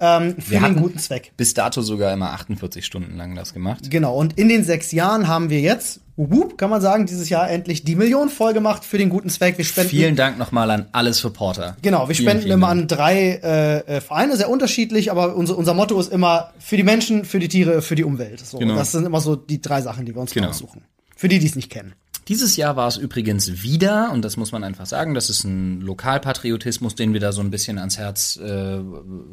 [0.00, 1.32] ähm, für Wir den hatten guten Zweck.
[1.36, 3.90] bis dato sogar immer 48 Stunden lang das gemacht.
[3.90, 4.16] Genau.
[4.16, 7.84] Und in den sechs Jahren haben wir jetzt, wup, kann man sagen, dieses Jahr endlich
[7.84, 9.56] die Million voll gemacht für den guten Zweck.
[9.58, 11.76] Wir spenden Vielen Dank nochmal an alle Supporter.
[11.82, 12.80] Genau, wir Vielen, spenden vielen immer Dank.
[12.82, 16.82] an drei äh, äh, Vereine, sehr unterschiedlich, aber unser, unser Motto ist immer für die
[16.84, 18.40] Menschen, für die Tiere, für die Umwelt.
[18.44, 18.74] So, Genau.
[18.76, 20.48] Das sind immer so die drei Sachen, die wir uns Genau.
[20.48, 20.82] aussuchen.
[21.16, 21.94] Für die, die es nicht kennen.
[22.28, 25.80] Dieses Jahr war es übrigens wieder, und das muss man einfach sagen, das ist ein
[25.80, 28.76] Lokalpatriotismus, den wir da so ein bisschen ans Herz äh,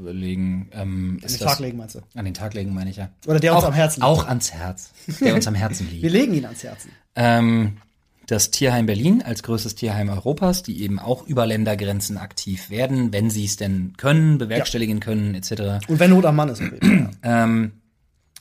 [0.05, 0.69] legen.
[0.71, 1.99] Ähm, An den Tag legen, meinst du?
[2.15, 3.09] An den Tag legen, meine ich ja.
[3.27, 4.05] Oder der uns auch, am Herzen liegt.
[4.05, 4.91] Auch ans Herz.
[5.19, 6.13] Der uns am Herzen Wir liegt.
[6.13, 6.91] legen ihn ans Herzen.
[7.15, 7.77] ähm,
[8.27, 13.29] das Tierheim Berlin als größtes Tierheim Europas, die eben auch über Ländergrenzen aktiv werden, wenn
[13.29, 15.85] sie es denn können, bewerkstelligen können, etc.
[15.87, 16.61] Und wenn Not am Mann ist.
[17.23, 17.71] Ähm,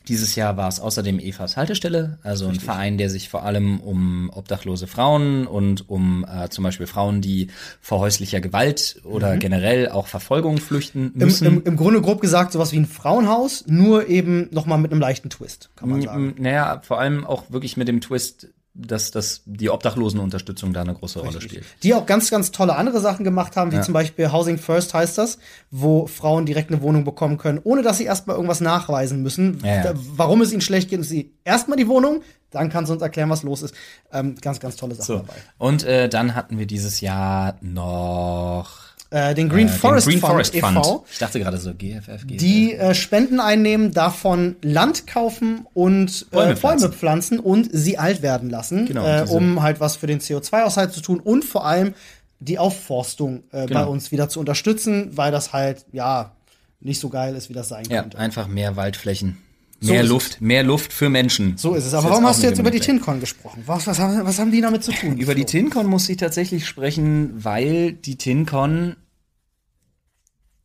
[0.09, 4.31] dieses Jahr war es außerdem Evas Haltestelle, also ein Verein, der sich vor allem um
[4.35, 7.49] obdachlose Frauen und um äh, zum Beispiel Frauen, die
[7.81, 11.47] vor häuslicher Gewalt oder generell auch Verfolgung flüchten Im, müssen.
[11.47, 15.01] im, Im Grunde grob gesagt sowas wie ein Frauenhaus, nur eben noch mal mit einem
[15.01, 16.35] leichten Twist, kann man sagen.
[16.38, 21.21] Naja, vor allem auch wirklich mit dem Twist, dass, dass die Obdachlosenunterstützung da eine große
[21.21, 21.65] Rolle spielt.
[21.85, 23.83] Die auch ganz, ganz tolle andere Sachen gemacht haben, wie Ja.
[23.83, 25.39] zum Beispiel Housing First heißt das,
[25.71, 29.85] wo Frauen direkt eine Wohnung bekommen können, ohne dass sie erstmal irgendwas nachweisen müssen, Ja,
[29.85, 29.93] ja.
[29.95, 30.99] warum es ihnen schlecht geht.
[30.99, 33.75] Und sie erstmal die Wohnung, dann kannst du uns erklären, was los ist.
[34.13, 35.17] Ähm, ganz, ganz tolle Sachen So.
[35.19, 35.35] dabei.
[35.59, 40.21] Und äh, dann hatten wir dieses Jahr noch Äh, den Green äh, Forest, den Green
[40.21, 40.77] Fund, Forest Fund.
[40.79, 42.27] e.V., Ich dachte gerade so GFF.
[42.27, 42.37] GFF.
[42.38, 47.38] die äh, Spenden einnehmen, davon Land kaufen und äh, Bäume Bäume, pflanzen.
[47.38, 51.21] und sie alt werden lassen, Genau, äh, um halt was für den CO2-Aushalt zu tun
[51.21, 51.95] und vor allem
[52.40, 53.90] die Aufforstung äh, bei Genau.
[53.90, 56.33] uns wieder zu unterstützen, weil das halt, ja,
[56.81, 58.19] nicht so geil ist, wie das sein Ja, könnte.
[58.19, 59.38] einfach mehr Waldflächen.
[59.81, 61.57] So Mehr ist Luft, mehr Luft für Menschen.
[61.59, 61.95] So ist es.
[61.95, 62.81] Aber warum auch hast du jetzt über die.
[62.81, 63.63] TinCon gesprochen?
[63.67, 65.17] Was, was, haben, was haben die damit zu tun?
[65.19, 65.45] Über die?
[65.45, 68.97] TinCon muss ich tatsächlich sprechen, weil die TinCon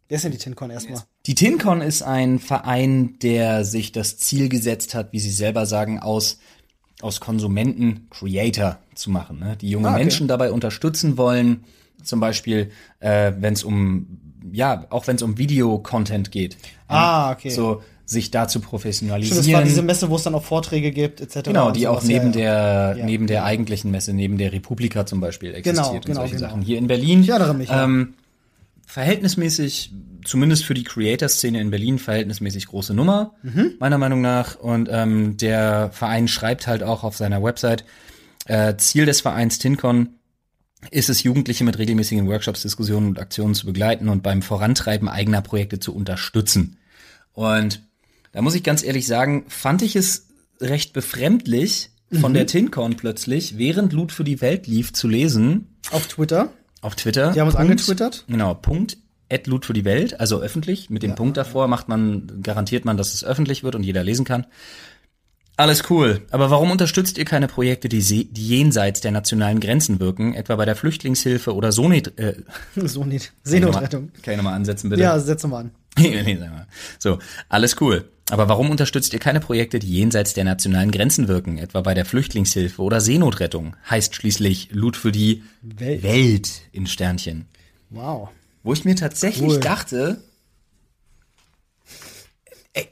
[0.10, 1.04] Wer ist denn die TinCon erstmal?
[1.28, 6.00] Die TinCon ist ein Verein, der sich das Ziel gesetzt hat, wie sie selber sagen,
[6.00, 6.40] aus,
[7.02, 9.56] aus Konsumenten Creator zu machen, ne?
[9.56, 10.00] die junge Ah, okay.
[10.02, 11.64] Menschen dabei unterstützen wollen,
[12.04, 14.08] zum Beispiel, äh, wenn es um,
[14.52, 16.58] ja, auch wenn es um Video-Content geht.
[16.88, 17.52] Ah, okay.
[17.52, 19.38] So, sich da zu Stimmt, professionalisieren.
[19.38, 21.42] das war diese Messe, wo es dann auch Vorträge gibt, etc.
[21.44, 23.06] Genau, die auch neben Ja, der Ja.
[23.06, 26.48] neben der eigentlichen Messe, neben der Republika zum Beispiel existiert Genau, und genau, solche genau.
[26.50, 26.62] Sachen.
[26.62, 27.22] Hier in Berlin.
[27.22, 27.70] Ich erinnere mich.
[27.72, 28.16] Ähm,
[28.86, 29.92] verhältnismäßig,
[30.26, 33.74] zumindest für die Creator-Szene in Berlin, verhältnismäßig große Nummer, Mhm.
[33.80, 34.56] meiner Meinung nach.
[34.60, 37.86] Und ähm, der Verein schreibt halt auch auf seiner Website,
[38.46, 40.10] äh, Ziel des Vereins TinCon
[40.92, 45.42] ist es, Jugendliche mit regelmäßigen Workshops, Diskussionen und Aktionen zu begleiten und beim Vorantreiben eigener
[45.42, 46.78] Projekte zu unterstützen.
[47.34, 47.82] Und
[48.40, 50.28] da muss ich ganz ehrlich sagen, fand ich es
[50.62, 51.90] recht befremdlich,
[52.22, 52.36] von Mhm.
[52.36, 56.48] der TinCon plötzlich, während Loot für die Welt lief, zu lesen, Auf Twitter.
[56.80, 57.34] auf Twitter.
[57.34, 58.24] Die haben uns Punkt- angetwittert.
[58.30, 58.98] Genau, Punkt,
[59.30, 60.90] at Loot für die Welt, also öffentlich.
[60.90, 64.24] Mit dem Punkt davor macht man, garantiert man, dass es öffentlich wird und jeder lesen
[64.24, 64.46] kann.
[65.58, 66.22] Alles cool.
[66.32, 68.00] Aber warum unterstützt ihr keine Projekte, die,
[68.32, 72.36] die jenseits der nationalen Grenzen wirken, etwa bei der Flüchtlingshilfe oder Sonit, äh,
[72.78, 73.26] So nicht.
[73.44, 74.12] Kann Seenotrettung.
[74.26, 75.02] ich nochmal ansetzen, bitte?
[75.02, 75.72] Ja, setz mal an.
[76.26, 76.68] Nee, sag mal.
[76.98, 78.10] So, alles cool.
[78.32, 82.06] Aber warum unterstützt ihr keine Projekte, die jenseits der nationalen Grenzen wirken, etwa bei der
[82.06, 83.76] Flüchtlingshilfe oder Seenotrettung?
[83.90, 86.04] Heißt schließlich Loot für die Welt.
[86.04, 87.46] Welt in Sternchen.
[87.90, 88.30] Wow.
[88.62, 89.60] Wo ich mir tatsächlich Cool.
[89.60, 90.22] dachte,
[92.74, 92.88] ey,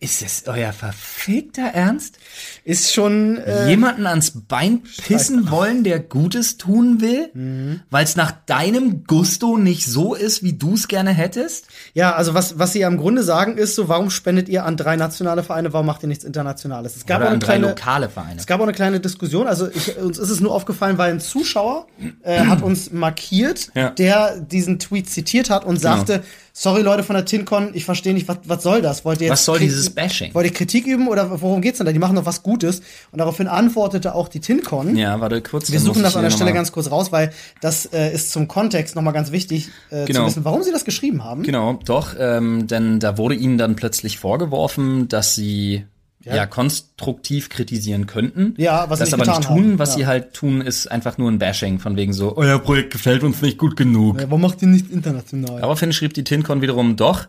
[0.00, 2.18] ist das euer verfickter Ernst?
[2.64, 3.36] Ist schon.
[3.36, 7.80] Äh, Jemanden ans Bein pissen wollen, der Gutes tun will, Mhm.
[7.90, 11.66] weil es nach deinem Gusto nicht so ist, wie du es gerne hättest?
[11.92, 14.78] ja, also was, was sie ja im Grunde sagen, ist so, warum spendet ihr an
[14.78, 16.96] drei nationale Vereine, warum macht ihr nichts Internationales?
[16.96, 18.40] Es gab Oder auch eine an drei kleine, lokale Vereine.
[18.40, 19.46] Es gab auch eine kleine Diskussion.
[19.46, 21.86] Also ich, uns ist es nur aufgefallen, weil ein Zuschauer
[22.22, 23.82] äh, hat uns markiert, Ja.
[23.90, 23.94] Genau.
[23.96, 26.22] der diesen Tweet zitiert hat und sagte,
[26.56, 29.04] sorry Leute von der TinCon, ich verstehe nicht, was, was soll das?
[29.04, 30.32] Wollt ihr jetzt Was soll diese dieses Bashing.
[30.34, 31.92] Wollt ihr Kritik üben oder worum geht's denn da?
[31.92, 32.80] Die machen doch was Gutes.
[33.10, 34.96] Und daraufhin antwortete auch die TinCon.
[34.96, 35.70] Ja, warte kurz.
[35.72, 38.94] Wir suchen das an der Stelle ganz kurz raus, weil das äh, ist zum Kontext
[38.94, 40.20] nochmal ganz wichtig äh, Genau.
[40.20, 41.42] zu wissen, warum sie das geschrieben haben.
[41.42, 45.84] Genau, doch, ähm, denn da wurde ihnen dann plötzlich vorgeworfen, dass sie
[46.24, 46.46] ja, Ja.
[46.46, 48.54] konstruktiv kritisieren könnten.
[48.56, 49.56] Ja, was sie das nicht aber nicht tun.
[49.56, 49.78] haben.
[49.78, 49.96] Was Ja.
[49.96, 53.42] sie halt tun, ist einfach nur ein Bashing von wegen so, euer Projekt gefällt uns
[53.42, 54.20] nicht gut genug.
[54.20, 55.60] Ja, warum macht ihr nicht international?
[55.60, 57.26] Daraufhin schrieb die TinCon wiederum doch,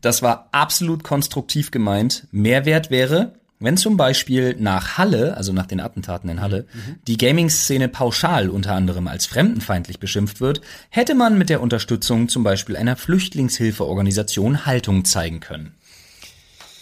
[0.00, 2.26] das war absolut konstruktiv gemeint.
[2.30, 6.64] Mehrwert wäre, wenn zum Beispiel nach Halle, also nach den Attentaten in Halle,
[7.06, 12.42] die Gaming-Szene pauschal unter anderem als fremdenfeindlich beschimpft wird, hätte man mit der Unterstützung zum
[12.42, 15.72] Beispiel einer Flüchtlingshilfeorganisation Haltung zeigen können.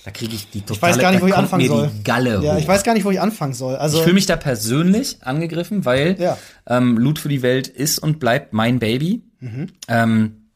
[0.09, 1.91] Da kriege ich die totale, ich weiß gar nicht, wo ich anfangen soll.
[2.03, 2.59] Galle ja, hoch.
[2.59, 3.77] ich weiß gar nicht, wo ich anfangen soll.
[3.77, 6.39] Also Ich fühle mich da persönlich angegriffen, weil Ja.
[6.67, 9.21] ähm, Loot für die Welt ist und bleibt mein Baby.
[9.41, 9.67] Mhm.
[9.87, 10.47] Ähm,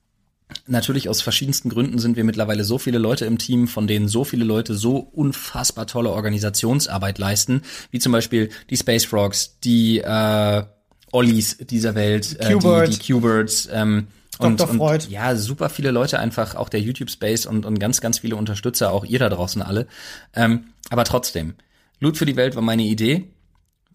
[0.66, 4.24] natürlich aus verschiedensten Gründen sind wir mittlerweile so viele Leute im Team, von denen so
[4.24, 7.60] viele Leute so unfassbar tolle Organisationsarbeit leisten,
[7.90, 10.62] wie zum Beispiel die Space Frogs, die äh,
[11.12, 14.06] Ollies dieser Welt, äh, die, die Q-Birds, ähm,
[14.38, 14.76] und, Dr.
[14.76, 15.04] Freud.
[15.04, 18.36] und ja, super viele Leute einfach, auch der YouTube Space und, und ganz, ganz viele
[18.36, 19.86] Unterstützer, auch ihr da draußen alle.
[20.34, 21.54] Ähm, aber trotzdem,
[22.00, 23.30] Loot für die Welt war meine Idee,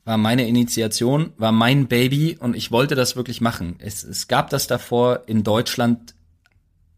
[0.06, 3.76] war meine Initiation, war mein Baby und ich wollte das wirklich machen.
[3.80, 6.16] Es, es gab das davor in Deutschland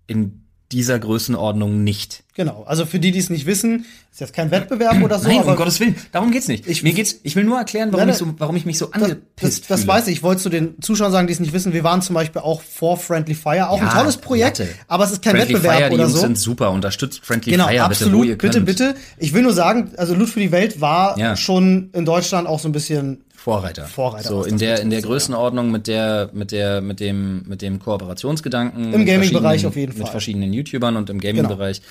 [0.06, 2.24] in dieser Größenordnung nicht.
[2.36, 2.64] genau.
[2.68, 5.28] Also für die, die es nicht wissen, ist jetzt kein Wettbewerb oder so.
[5.28, 6.68] Nein, um Gottes Willen, darum geht's nicht.
[6.68, 8.86] Ich- Mir geht's, ich will nur erklären, warum, Nein, ich, so, warum ich mich so
[8.86, 9.94] das, angepisst das, das fühle.
[9.94, 10.14] weiß ich.
[10.18, 11.74] Ich wollte zu den Zuschauern sagen, die es nicht wissen.
[11.74, 14.72] Wir waren zum Beispiel auch vor Friendly Fire, auch ein Ja, tolles Projekt, Latte.
[14.88, 16.20] aber es ist kein Friendly Wettbewerb Fire, die oder Jungs so.
[16.22, 16.72] sind super.
[16.72, 18.66] Unterstützt Friendly Genau, Fire absolut, bitte, wo ihr bitte, könnt.
[18.68, 18.96] bitte.
[19.18, 21.36] Ich will nur sagen, also Loot für die Welt war Ja.
[21.36, 23.86] schon in Deutschland auch so ein bisschen Vorreiter.
[23.86, 25.02] Vorreiter, So in der in der.
[25.02, 29.76] Größenordnung mit der mit der mit dem mit dem Kooperationsgedanken Im mit Gaming-Bereich verschiedenen- auf
[29.78, 30.12] jeden mit Fall.
[30.12, 31.82] verschiedenen YouTubern und im Gaming-Bereich.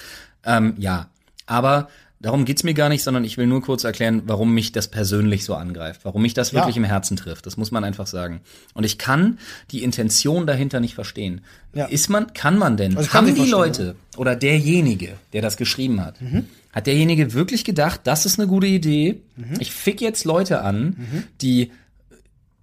[0.45, 1.07] Ähm, ja,
[1.47, 1.89] aber
[2.21, 5.45] darum geht's mir gar nicht, sondern ich will nur kurz erklären, warum mich das persönlich
[5.45, 6.61] so angreift, warum mich das Ja.
[6.61, 7.47] wirklich im Herzen trifft.
[7.47, 8.41] Das muss man einfach sagen.
[8.75, 9.39] Und ich kann
[9.71, 11.43] die Intention dahinter nicht verstehen.
[11.75, 11.85] Ja.
[11.87, 16.21] Ist man kann man denn Also haben die Leute oder derjenige, der das geschrieben hat,
[16.21, 16.47] Mhm.
[16.73, 19.21] hat derjenige wirklich gedacht, das ist eine gute Idee?
[19.37, 19.55] Mhm.
[19.61, 20.97] Ich fick jetzt Leute an,
[21.41, 21.71] die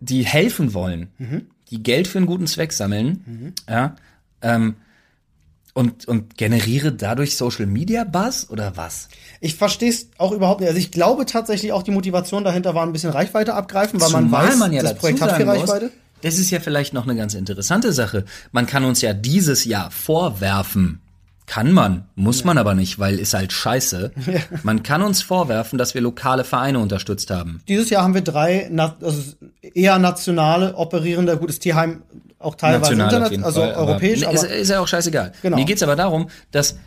[0.01, 1.47] die helfen wollen, Mhm.
[1.71, 3.95] die Geld für einen guten Zweck sammeln, ja,
[4.41, 4.75] ähm,
[5.75, 9.09] und, und generiere dadurch Social Media Buzz oder was?
[9.41, 10.69] Ich verstehe es auch überhaupt nicht.
[10.69, 14.23] Also ich glaube tatsächlich auch die Motivation dahinter war ein bisschen Reichweite abgreifen, weil man
[14.25, 15.91] Zumal weiß, man ja das Projekt hat viel sagen muss, Reichweite.
[16.21, 18.23] Das ist ja vielleicht noch eine ganz interessante Sache.
[18.53, 21.01] Man kann uns ja dieses Jahr vorwerfen,
[21.45, 24.11] kann man, muss man aber nicht, weil ist halt scheiße.
[24.63, 27.61] Man kann uns vorwerfen, dass wir lokale Vereine unterstützt haben.
[27.67, 28.69] Dieses Jahr haben wir drei
[29.01, 29.21] also
[29.61, 32.01] eher nationale operierende, gut, ist Tierheim
[32.39, 34.87] auch teilweise National auf Internet, jeden also Fall, aber europäisch, ist, aber ist ja auch
[34.87, 35.33] scheißegal.
[35.41, 35.57] Genau.
[35.57, 36.77] Mir geht's aber darum, dass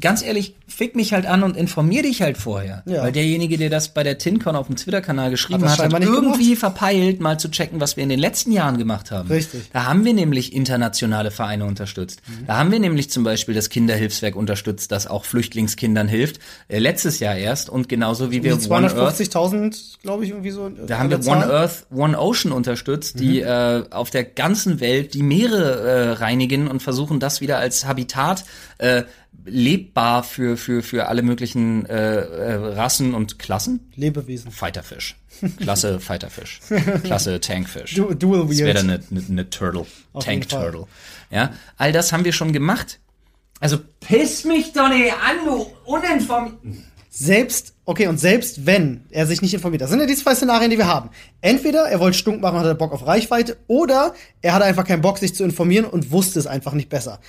[0.00, 2.82] ganz ehrlich, fick mich halt an und informier dich halt vorher.
[2.86, 3.02] Ja.
[3.02, 7.20] Weil derjenige, der das bei der TinCon auf dem Twitter-Kanal geschrieben hat, hat, irgendwie verpeilt,
[7.20, 9.28] mal zu checken, was wir in den letzten Jahren gemacht haben.
[9.28, 9.70] Richtig.
[9.72, 12.20] Da haben wir nämlich internationale Vereine unterstützt.
[12.26, 12.46] Mhm.
[12.46, 16.40] Da haben wir nämlich zum Beispiel das Kinderhilfswerk unterstützt, das auch Flüchtlingskindern hilft.
[16.68, 20.50] Äh, letztes Jahr erst und genauso wie wir die One Earth 250.000, glaube ich, irgendwie
[20.50, 20.68] so.
[20.68, 25.22] da haben wir One Earth, One Ocean unterstützt, die äh, auf der ganzen Welt die
[25.22, 28.44] Meere äh, reinigen und versuchen, das wieder als Habitat
[28.78, 29.04] äh,
[29.44, 33.90] lebbar für für für alle möglichen äh, äh, Rassen und Klassen.
[33.96, 34.50] Lebewesen.
[34.50, 35.16] Fighterfisch,
[35.58, 36.60] Klasse Fighterfisch,
[37.04, 37.94] Klasse Tankfisch.
[37.94, 38.76] Du- Dual das wäre Wield.
[38.76, 40.48] dann eine, eine, eine Turtle, Auf Tank.
[40.48, 40.86] Turtle.
[41.30, 42.98] Ja, all das haben wir schon gemacht.
[43.60, 46.54] Also piss mich doch nicht an, du uninformiert.
[47.12, 50.70] Selbst, okay, und selbst wenn er sich nicht informiert, das sind ja die zwei Szenarien,
[50.70, 51.10] die wir haben.
[51.40, 55.02] Entweder er wollte stunk machen und hatte Bock auf Reichweite, oder er hatte einfach keinen
[55.02, 57.20] Bock, sich zu informieren und wusste es einfach nicht besser.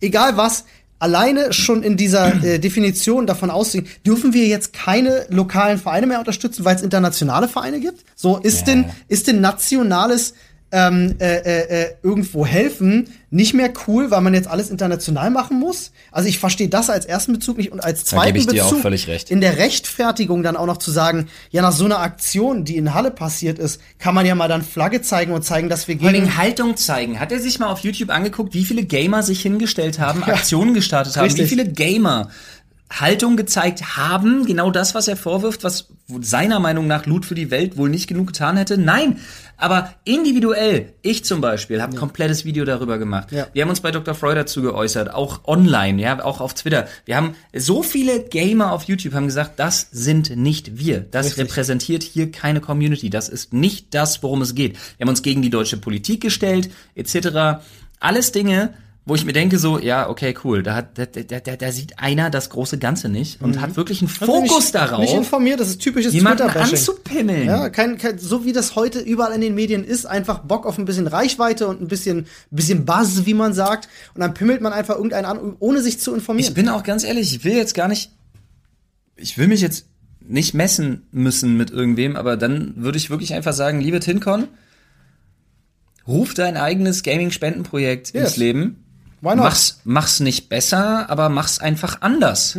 [0.00, 0.64] Egal was,
[0.98, 6.18] alleine schon in dieser äh, Definition davon auszugehen, dürfen wir jetzt keine lokalen Vereine mehr
[6.18, 8.04] unterstützen, weil es internationale Vereine gibt?
[8.14, 10.34] So, ist denn, ist denn nationales
[10.74, 15.58] ähm, äh, äh, äh, irgendwo helfen nicht mehr cool, weil man jetzt alles international machen
[15.58, 15.92] muss?
[16.10, 18.82] Also ich verstehe das als ersten Bezug nicht und als zweiten ich dir auch Bezug
[18.82, 19.30] völlig recht.
[19.30, 22.92] in der Rechtfertigung dann auch noch zu sagen, ja nach so einer Aktion, die in
[22.92, 26.06] Halle passiert ist, kann man ja mal dann Flagge zeigen und zeigen, dass wir Vor
[26.06, 27.20] allen gegen Dingen Haltung zeigen.
[27.20, 31.16] Hat er sich mal auf YouTube angeguckt, wie viele Gamer sich hingestellt haben, Aktionen gestartet
[31.16, 31.44] haben, Richtig.
[31.44, 32.30] wie viele Gamer
[32.90, 35.88] Haltung gezeigt haben, genau das, was er vorwirft, was
[36.20, 38.78] seiner Meinung nach Loot für die Welt wohl nicht genug getan hätte.
[38.78, 39.18] Nein,
[39.56, 43.32] aber individuell, ich zum Beispiel, habe ein komplettes Video darüber gemacht.
[43.32, 43.48] Ja.
[43.52, 44.14] Wir haben uns bei Dr.
[44.14, 46.86] Freud dazu geäußert, auch online, ja, auch auf Twitter.
[47.04, 51.00] Wir haben so viele Gamer auf YouTube haben gesagt, das sind nicht wir.
[51.00, 51.44] Das Richtig.
[51.44, 53.10] repräsentiert hier keine Community.
[53.10, 54.74] Das ist nicht das, worum es geht.
[54.98, 57.64] Wir haben uns gegen die deutsche Politik gestellt, etc.
[57.98, 58.74] Alles Dinge,
[59.06, 61.98] wo ich mir denke so, ja, okay, cool, da hat, da, da, da, da sieht
[61.98, 65.68] einer das große Ganze nicht und hat wirklich einen Fokus nicht, darauf, Nicht informiert, das
[65.68, 67.44] ist typisches jemanden anzupimmeln.
[67.46, 70.78] Ja, kein, kein, so wie das heute überall in den Medien ist, einfach Bock auf
[70.78, 73.88] ein bisschen Reichweite und ein bisschen, bisschen Buzz, wie man sagt.
[74.14, 76.48] Und dann pimmelt man einfach irgendeinen an, ohne sich zu informieren.
[76.48, 78.10] Ich bin auch ganz ehrlich, ich will jetzt gar nicht,
[79.16, 79.84] ich will mich jetzt
[80.26, 84.48] nicht messen müssen mit irgendwem, aber dann würde ich wirklich einfach sagen, liebe Tincon,
[86.08, 88.24] ruf dein eigenes Gaming-Spendenprojekt Yes.
[88.30, 88.83] ins Leben.
[89.24, 89.44] Why not?
[89.44, 92.54] Mach's, mach's nicht besser, aber mach's einfach anders.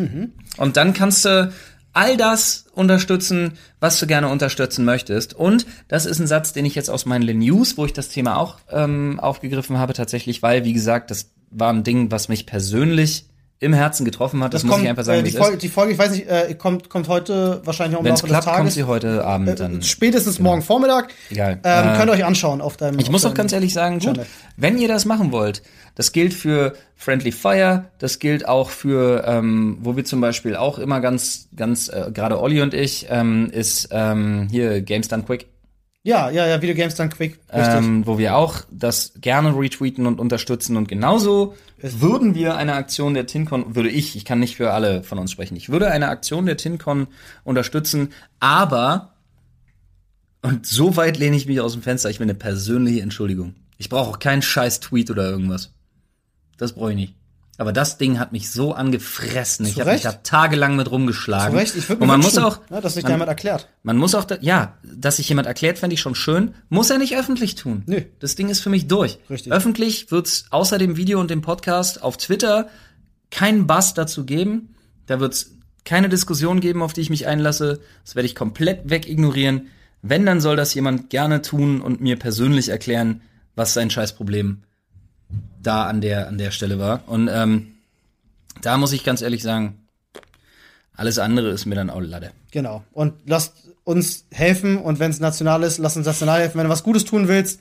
[0.58, 1.54] Und dann kannst du
[1.94, 5.34] all das unterstützen, was du gerne unterstützen möchtest.
[5.36, 8.38] Und das ist ein Satz, den ich jetzt aus meinen News, wo ich das Thema
[8.38, 13.28] auch ähm, aufgegriffen habe, tatsächlich, weil, wie gesagt, das war ein Ding, was mich persönlich
[13.66, 14.54] im Herzen getroffen hat.
[14.54, 15.32] Das, muss ich einfach sagen, äh, die.
[15.32, 18.22] Folge, die Folge, ich weiß nicht, äh, kommt, kommt heute wahrscheinlich auch im Wenn es
[18.22, 18.74] Laufe des klappt, kommt Tages.
[18.76, 19.80] sie heute Abend dann.
[19.80, 21.10] äh, spätestens morgen Vormittag.
[21.30, 21.60] Egal.
[21.64, 23.00] Ähm, Äh, könnt ihr euch anschauen auf deinem.
[23.00, 24.26] Ich auf muss auch ganz ehrlich sagen, gut, Channel.
[24.58, 25.62] wenn ihr das machen wollt,
[25.96, 30.78] das gilt für Friendly Fire, das gilt auch für, ähm, wo wir zum Beispiel auch
[30.80, 35.48] immer ganz, ganz, äh, gerade Olli und ich, ähm, ist ähm, hier Games Done Quick,
[36.06, 37.40] Ja, ja, ja, Video Games dann quick.
[37.52, 37.74] Richtig.
[37.74, 43.16] ähm, wo wir auch das gerne retweeten und unterstützen und genauso würden wir eine Aktion
[43.16, 46.10] der TinCon, würde ich, ich kann nicht für alle von uns sprechen, ich würde eine
[46.10, 47.08] Aktion der TinCon
[47.44, 49.16] unterstützen, aber
[50.44, 53.56] und so weit lehne ich mich aus dem Fenster, ich will eine persönliche Entschuldigung.
[53.80, 55.74] Ich brauche auch keinen scheiß Tweet oder irgendwas.
[56.58, 57.16] Das brauche ich nicht.
[57.58, 59.66] Aber das Ding hat mich so angefressen.
[59.66, 61.52] Ich habe mich da tagelang mit rumgeschlagen.
[61.52, 63.30] Zu Recht, ich würde und mir man wünschen, muss auch, ne, dass sich man, jemand
[63.30, 63.70] erklärt.
[63.84, 66.54] man muss auch, da, ja, dass sich jemand erklärt, fände ich schon schön.
[66.68, 67.84] Muss er nicht öffentlich tun.
[67.86, 68.02] Nö.
[68.20, 69.20] Das Ding ist für mich durch.
[69.30, 69.54] Richtig.
[69.54, 72.68] Öffentlich wird's außer dem Video und dem Podcast auf Twitter
[73.32, 74.76] keinen Bass dazu geben.
[75.06, 75.52] Da wird's
[75.86, 77.80] keine Diskussion geben, auf die ich mich einlasse.
[78.04, 79.68] Das werde ich komplett wegignorieren.
[80.02, 83.22] Wenn, dann soll das jemand gerne tun und mir persönlich erklären,
[83.56, 84.64] was sein Scheißproblem
[85.62, 87.02] da an der, an der Stelle war.
[87.08, 87.76] Und ähm,
[88.62, 89.86] da muss ich ganz ehrlich sagen,
[90.94, 92.32] alles andere ist mir dann auch Lade.
[92.52, 92.84] Genau.
[92.94, 96.58] Und lasst uns helfen und wenn es national ist, lasst uns national helfen.
[96.58, 97.60] Wenn du was Gutes tun willst,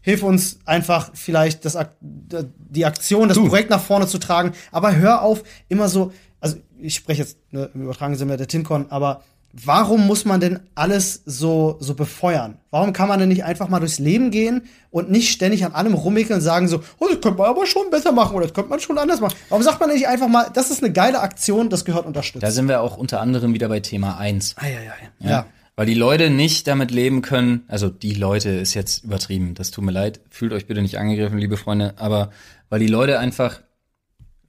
[0.00, 4.52] hilf uns einfach vielleicht das, die Aktion, das Projekt nach vorne zu tragen.
[4.70, 8.86] Aber hör auf, immer so, also ich spreche jetzt ne, im übertragenen Sinne der Tincon,
[8.90, 12.58] aber warum muss man denn alles so, so befeuern?
[12.70, 15.94] Warum kann man denn nicht einfach mal durchs Leben gehen und nicht ständig an allem
[15.94, 18.70] rummickeln und sagen so, oh, das könnte man aber schon besser machen oder das könnte
[18.70, 19.36] man schon anders machen?
[19.48, 22.42] Warum sagt man nicht einfach mal, das ist eine geile Aktion, das gehört unterstützt?
[22.42, 24.56] Da sind wir auch unter anderem wieder bei Thema 1.
[24.58, 25.28] Ei, ei, ei.
[25.28, 25.46] ja.
[25.76, 29.84] Weil die Leute nicht damit leben können, also die Leute ist jetzt übertrieben, das tut
[29.84, 32.32] mir leid, fühlt euch bitte nicht angegriffen, liebe Freunde, aber
[32.68, 33.60] weil die Leute einfach,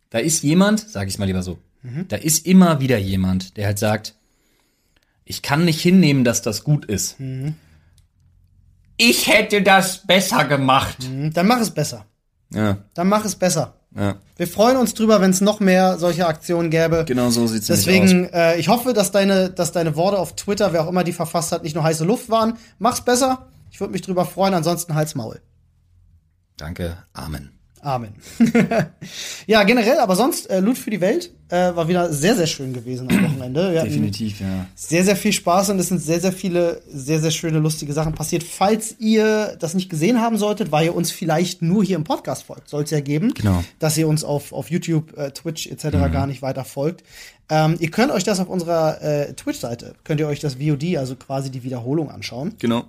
[0.09, 1.59] da ist jemand, sag ich mal lieber so,
[2.07, 4.15] da ist immer wieder jemand, der halt sagt,
[5.29, 7.17] ich kann nicht hinnehmen, dass das gut ist.
[8.97, 10.97] Ich hätte das besser gemacht.
[11.33, 12.05] Dann mach es besser.
[12.51, 13.75] Ja, Dann mach es besser.
[13.95, 17.05] ja, Wir freuen uns drüber, wenn es noch mehr solche Aktionen gäbe.
[17.05, 18.09] genau so sieht's nämlich aus.
[18.09, 21.13] Deswegen, äh, ich hoffe, dass deine, dass deine Worte auf Twitter, wer auch immer die
[21.13, 22.57] verfasst hat, nicht nur heiße Luft waren.
[22.79, 23.45] Mach's besser.
[23.69, 24.55] Ich würde mich drüber freuen.
[24.55, 25.39] Ansonsten halt's Maul.
[26.57, 27.51] Danke, Amen.
[27.81, 28.13] Amen.
[29.47, 32.73] ja, generell, aber sonst, äh, Loot für die Welt äh, war wieder sehr, sehr schön
[32.73, 33.71] gewesen am Wochenende.
[33.71, 34.65] Wir Definitiv, ja.
[34.75, 38.13] sehr, sehr viel Spaß und es sind sehr, sehr viele, sehr, sehr schöne, lustige Sachen
[38.13, 38.43] passiert.
[38.43, 42.43] Falls ihr das nicht gesehen haben solltet, weil ihr uns vielleicht nur hier im Podcast
[42.43, 43.33] folgt, soll es ja geben.
[43.33, 43.63] Genau.
[43.79, 45.83] Dass ihr uns auf, auf YouTube, äh, Twitch etc.
[46.11, 47.03] gar nicht weiter folgt.
[47.49, 51.15] Ähm, ihr könnt euch das auf unserer äh, Twitch-Seite, könnt ihr euch das VOD, also
[51.15, 52.83] quasi die Wiederholung anschauen, Genau.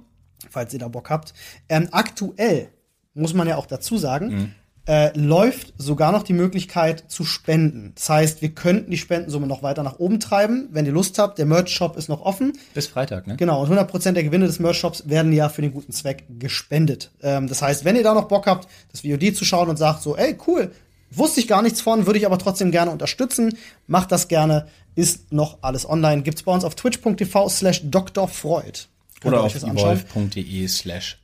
[0.51, 1.33] falls ihr da Bock habt.
[1.69, 2.69] Ähm, aktuell,
[3.15, 4.55] muss man ja auch dazu sagen,
[4.91, 7.93] äh, läuft sogar noch die Möglichkeit zu spenden.
[7.95, 11.39] Das heißt, wir könnten die Spendensumme noch weiter nach oben treiben, wenn ihr Lust habt.
[11.39, 12.55] Der Merch-Shop ist noch offen.
[12.75, 13.37] Bis Freitag, ne?
[13.37, 17.13] Genau, und 100% der Gewinne des Merch-Shops werden ja für den guten Zweck gespendet.
[17.23, 20.03] Ähm, das heißt, wenn ihr da noch Bock habt, das VOD zu schauen und sagt
[20.03, 20.73] so, ey, cool,
[21.13, 25.33] wusste ich gar nichts von, würde ich aber trotzdem gerne unterstützen, macht das gerne, ist
[25.33, 26.23] noch alles online.
[26.23, 28.89] Gibt's bei uns auf twitch.tv slash drfreud.
[29.23, 31.21] Oder auf evolve.de slash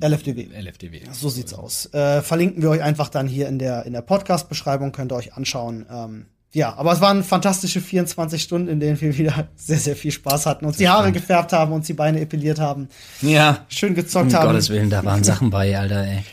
[0.00, 0.46] LFDW.
[0.54, 1.00] LFDW.
[1.12, 1.86] So sieht's aus.
[1.92, 5.34] Äh, verlinken wir euch einfach dann hier in der, in der Podcast-Beschreibung, könnt ihr euch
[5.34, 5.86] anschauen.
[5.90, 10.12] Ähm, ja, aber es waren fantastische 24 Stunden, in denen wir wieder sehr, sehr viel
[10.12, 12.88] Spaß hatten, uns die Haare gefärbt haben, uns die Beine epiliert haben,
[13.20, 13.66] Ja.
[13.68, 14.46] schön gezockt Um haben.
[14.48, 16.24] Gottes Willen, da waren Sachen bei, Alter, ey.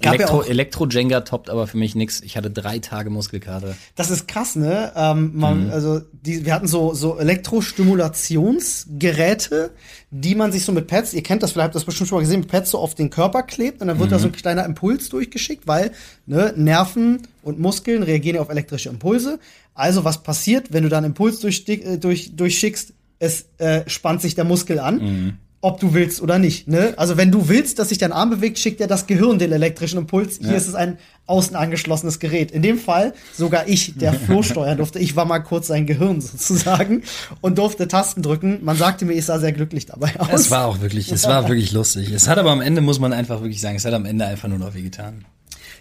[0.00, 2.20] Gab ja Elektro, Elektro-Jenga toppt aber für mich nix.
[2.20, 3.76] Ich hatte drei Tage Muskelkater.
[3.96, 4.92] Das ist krass, ne?
[4.96, 5.70] Ähm, man, Mhm.
[5.70, 9.70] Also die, wir hatten so so Elektrostimulationsgeräte,
[10.10, 12.22] die man sich so mit Pads, ihr kennt das vielleicht, habt das bestimmt schon mal
[12.22, 14.32] gesehen, mit Pads so auf den Körper klebt und dann wird da so Mhm.
[14.34, 15.92] ein kleiner Impuls durchgeschickt, weil
[16.26, 19.38] ne, Nerven und Muskeln reagieren ja auf elektrische Impulse.
[19.74, 22.92] Also was passiert, wenn du da einen Impuls durch, äh, durch, durchschickst?
[23.20, 24.98] Es äh, spannt sich der Muskel an.
[24.98, 25.38] Mhm.
[25.60, 26.68] Ob du willst oder nicht.
[26.68, 26.94] Ne?
[26.96, 29.98] Also wenn du willst, dass sich dein Arm bewegt, schickt er das Gehirn den elektrischen
[29.98, 30.38] Impuls.
[30.40, 30.56] Hier Ja.
[30.56, 32.52] ist es ein außen angeschlossenes Gerät.
[32.52, 34.98] In dem Fall sogar ich, der Flo steuern durfte.
[35.00, 37.02] Ich war mal kurz sein Gehirn sozusagen
[37.40, 38.60] und durfte Tasten drücken.
[38.62, 40.28] Man sagte mir, ich sah sehr glücklich dabei aus.
[40.32, 42.12] Es war auch wirklich, es war wirklich lustig.
[42.12, 44.48] Es hat aber am Ende, muss man einfach wirklich sagen, es hat am Ende einfach
[44.48, 45.24] nur noch weh getan.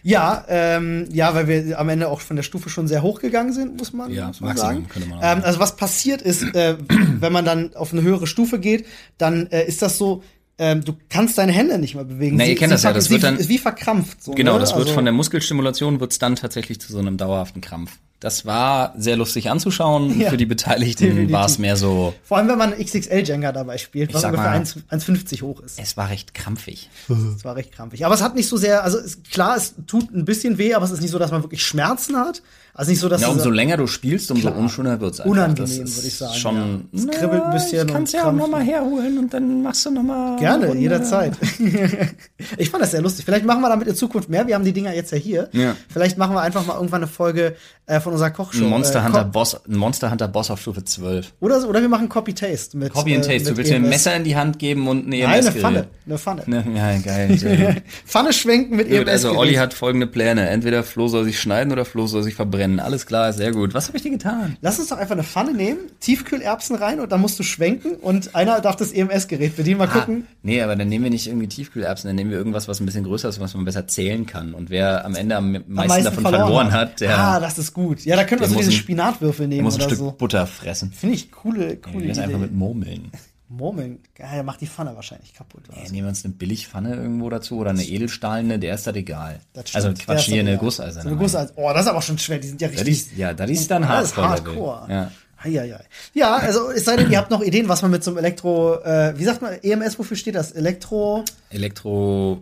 [0.10, 3.52] Ja, ähm, ja, weil wir am Ende auch von der Stufe schon sehr hoch gegangen
[3.52, 4.88] sind, muss man, Ja, muss man Maximum sagen.
[4.88, 6.78] könnte man auch ähm, also was passiert ist, äh,
[7.20, 8.86] wenn man dann auf eine höhere Stufe geht,
[9.18, 10.24] dann äh, ist das so,
[10.60, 12.38] ähm, du kannst deine Hände nicht mehr bewegen.
[12.38, 14.24] Nee, ihr kennt das ja, das wird dann- ist wie verkrampft.
[14.24, 14.60] So, Genau, ne?
[14.60, 17.98] das wird Also- von der Muskelstimulation wird's dann tatsächlich zu so einem dauerhaften Krampf.
[18.20, 20.20] Das war sehr lustig anzuschauen.
[20.20, 23.78] Ja, Für die Beteiligten war es mehr so, Vor allem, wenn man XXL Jenga dabei
[23.78, 25.80] spielt, was ungefähr mal- 1 1,50 hoch ist.
[25.80, 26.90] es war recht krampfig.
[27.08, 28.06] Das war recht krampfig.
[28.06, 30.86] Aber es hat nicht so sehr, also es, klar, es tut ein bisschen weh, aber
[30.86, 32.42] es ist nicht so, dass man wirklich Schmerzen hat.
[32.78, 34.58] Also nicht so, dass Ja, es- umso länger du spielst, umso Klar.
[34.60, 35.32] unschöner wird's einfach.
[35.32, 36.56] Unangenehm, würde ich sagen, Schon,
[36.94, 37.00] ja.
[37.00, 38.40] Es kribbelt ein bisschen Ich kann's und ja auch krampft.
[38.44, 40.38] noch mal herholen und dann machst du noch mal.
[40.38, 40.82] Gerne, Runde.
[40.82, 41.34] jederzeit.
[42.58, 43.26] ich fand das sehr lustig.
[43.26, 44.46] Vielleicht machen wir damit in Zukunft mehr.
[44.48, 45.50] Wir haben die Dinger jetzt ja hier.
[45.54, 45.76] Ja.
[45.90, 47.56] Vielleicht machen wir einfach mal irgendwann eine Folge
[47.88, 48.64] äh, von unserer Kochshow.
[48.64, 51.34] Ein Monster äh, Hunter Boss, ein Monster Hunter Boss auf Stufe 12.
[51.40, 53.44] Oder, so- oder wir machen Copy-Taste mit Copy and äh, Taste.
[53.46, 53.90] Du mit willst mir ein EMS.
[53.90, 55.88] Messer in die Hand geben und ein EMS Nein, eine Pfanne.
[56.06, 56.44] Eine Pfanne.
[56.46, 57.82] Ne, ja, geil.
[58.06, 59.10] Pfanne schwenken mit Gut, EMS.
[59.10, 59.40] also Gerät.
[59.40, 60.48] Olli hat folgende Pläne.
[60.50, 62.67] Entweder Flo soll sich schneiden oder Flo soll sich verbrennen.
[62.80, 63.74] Alles klar, sehr gut.
[63.74, 64.58] Was habe ich dir getan?
[64.62, 68.36] Lass uns doch einfach eine Pfanne nehmen, Tiefkühlerbsen rein und dann musst du schwenken und
[68.36, 69.78] einer darf das EMS-Gerät bedienen.
[69.78, 70.26] Mal gucken.
[70.28, 72.86] Ah, nee, aber dann nehmen wir nicht irgendwie Tiefkühlerbsen, dann nehmen wir irgendwas, was ein
[72.86, 74.54] bisschen größer ist, was man besser zählen kann.
[74.54, 77.74] Und wer am Ende am meisten, am meisten davon verloren, hat, der, ah, das ist
[77.74, 78.04] gut.
[78.06, 80.12] Ja, da können wir so diese Spinatwürfel nehmen muss ein oder Stück so.
[80.12, 80.92] Butter fressen.
[80.92, 82.42] Finde ich coole, coole Wir das einfach Idee.
[82.42, 83.12] mit Murmeln.
[83.50, 84.00] Murmeln.
[84.20, 85.64] Ja, der macht die Pfanne wahrscheinlich kaputt.
[85.70, 85.92] Ja, so.
[85.94, 89.40] nehmen wir uns eine Billigpfanne irgendwo dazu oder eine edelstahlene, der ist das egal.
[89.54, 90.58] Das Also Quatsch, hier eine.
[90.58, 91.04] Gusseiserne.
[91.04, 91.54] So eine Gusseisen.
[91.56, 92.40] Oh, das ist aber schon schwer.
[92.40, 93.12] Die sind ja Das richtig.
[93.12, 94.56] ist, ja, das ist dann das ist Hardcore.
[94.82, 94.92] Hardcore.
[94.92, 95.12] Ja.
[95.44, 95.80] Eieiei.
[96.14, 98.80] Ja, also es sei denn, ihr habt noch Ideen, was man mit so einem Elektro,
[98.82, 100.52] äh, wie sagt man, EMS, wofür steht das?
[100.52, 102.42] Elektro, Elektro.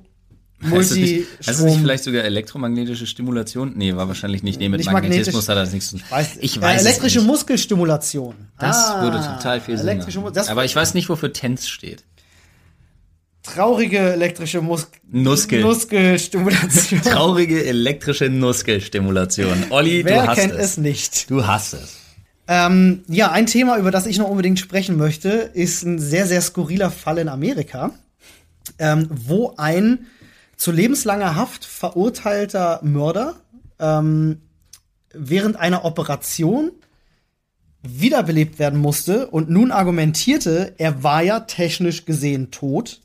[0.60, 0.72] Nicht,
[1.48, 3.74] heißt es nicht vielleicht sogar elektromagnetische Stimulation?
[3.76, 4.60] Nee, war wahrscheinlich nicht.
[4.60, 6.06] Nee, mit Nicht Magnetismus hat das nichts zu tun.
[6.10, 7.28] weiß, Ich äh, elektrische nicht.
[7.28, 8.36] Muskelstimulation.
[8.58, 10.38] Das Ah, würde total viel Sinn machen.
[10.48, 12.04] Aber ich weiß nicht, wofür TENS steht.
[13.44, 15.62] traurige elektrische Mus Nuskel.
[15.64, 17.02] Muskelstimulation.
[17.04, 19.66] Traurige elektrische Nuskelstimulation.
[19.70, 20.72] Olli, Wer du hast kennt es.
[20.72, 21.30] es nicht?
[21.30, 21.98] Du hast es.
[22.48, 26.42] Ähm, ja, ein Thema, über das ich noch unbedingt sprechen möchte, ist ein sehr, sehr
[26.42, 27.92] skurriler Fall in Amerika,
[28.80, 30.06] ähm, wo ein
[30.58, 33.36] zu lebenslanger Haft verurteilter Mörder
[33.80, 34.42] ähm,
[35.14, 36.72] während einer Operation
[37.82, 43.02] wiederbelebt werden musste und nun argumentierte, er war ja technisch gesehen tot,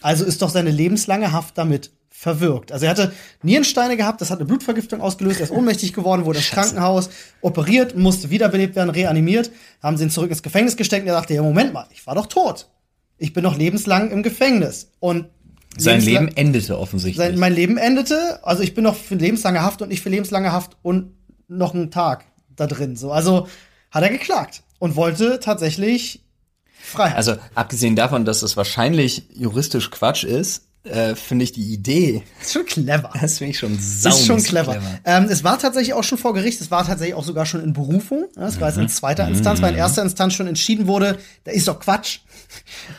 [0.00, 2.72] also ist doch seine lebenslange Haft damit verwirkt.
[2.72, 6.40] Also er hatte Nierensteine gehabt, das hat eine Blutvergiftung ausgelöst, er ist ohnmächtig geworden, wurde
[6.40, 9.50] ins Krankenhaus operiert, musste wiederbelebt werden, reanimiert,
[9.82, 12.14] haben sie ihn zurück ins Gefängnis gesteckt und er dachte, ja Moment mal, ich war
[12.14, 12.68] doch tot.
[13.18, 14.92] Ich bin doch lebenslang im Gefängnis.
[15.00, 15.26] Und
[15.78, 17.16] Sein Leben endete offensichtlich.
[17.24, 20.52] sein, mein Leben endete, also ich bin noch für lebenslange Haft und nicht für lebenslange
[20.52, 21.12] Haft und
[21.48, 22.24] noch einen Tag
[22.56, 22.96] da drin.
[22.96, 23.48] So, also
[23.90, 26.24] hat er geklagt und wollte tatsächlich
[26.80, 27.16] Freiheit.
[27.16, 32.52] also abgesehen davon, dass es wahrscheinlich juristisch Quatsch ist, äh, finde ich die Idee, ist
[32.52, 33.10] schon clever.
[33.20, 34.76] das finde ich schon sau ist schon clever.
[35.04, 37.72] Ähm, es war tatsächlich auch schon vor Gericht, es war tatsächlich auch sogar schon in
[37.72, 38.26] Berufung.
[38.36, 41.52] Ja, Es war jetzt in zweiter Instanz, weil in erster Instanz schon entschieden wurde, da
[41.52, 42.20] ist doch Quatsch.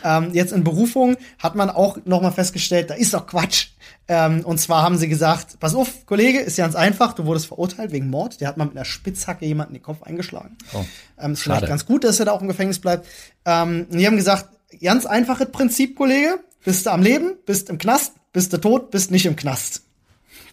[0.03, 3.69] ähm, jetzt in Berufung hat man auch nochmal festgestellt, da ist doch Quatsch.
[4.07, 7.91] Ähm, und zwar haben sie gesagt, pass auf, Kollege, ist ganz einfach, du wurdest verurteilt
[7.91, 8.41] wegen Mord.
[8.41, 10.57] Der hat mal mit einer Spitzhacke jemanden in den Kopf eingeschlagen.
[10.73, 10.83] Oh,
[11.19, 11.57] ähm, ist schade.
[11.59, 13.07] vielleicht ganz gut, dass er da auch im Gefängnis bleibt.
[13.45, 14.49] Ähm, die haben gesagt,
[14.81, 16.39] ganz einfaches Prinzip, Kollege.
[16.63, 19.83] Bist du am Leben, bist im Knast, bist du tot, bist nicht im Knast.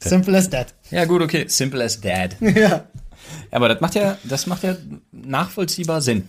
[0.01, 0.75] Simple as that.
[0.91, 1.47] Ja, gut, okay.
[1.49, 2.37] Simple as dad.
[2.41, 2.87] ja.
[3.51, 4.77] Aber das macht ja, das macht ja
[5.11, 6.29] nachvollziehbar Sinn.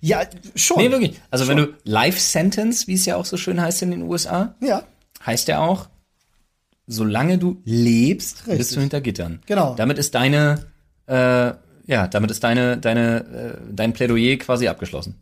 [0.00, 0.22] Ja,
[0.54, 0.78] schon.
[0.78, 1.20] Nee, wirklich.
[1.30, 4.54] Also wenn du Life Sentence, wie es ja auch so schön heißt in den USA,
[4.60, 4.82] Ja,
[5.24, 5.88] heißt ja auch,
[6.86, 8.58] solange du lebst, Richtig.
[8.58, 9.40] bist du hinter Gittern.
[9.46, 9.74] Genau.
[9.74, 10.66] Damit ist deine,
[11.06, 11.52] äh,
[11.86, 15.16] ja, damit ist deine, deine, äh, dein Plädoyer quasi abgeschlossen.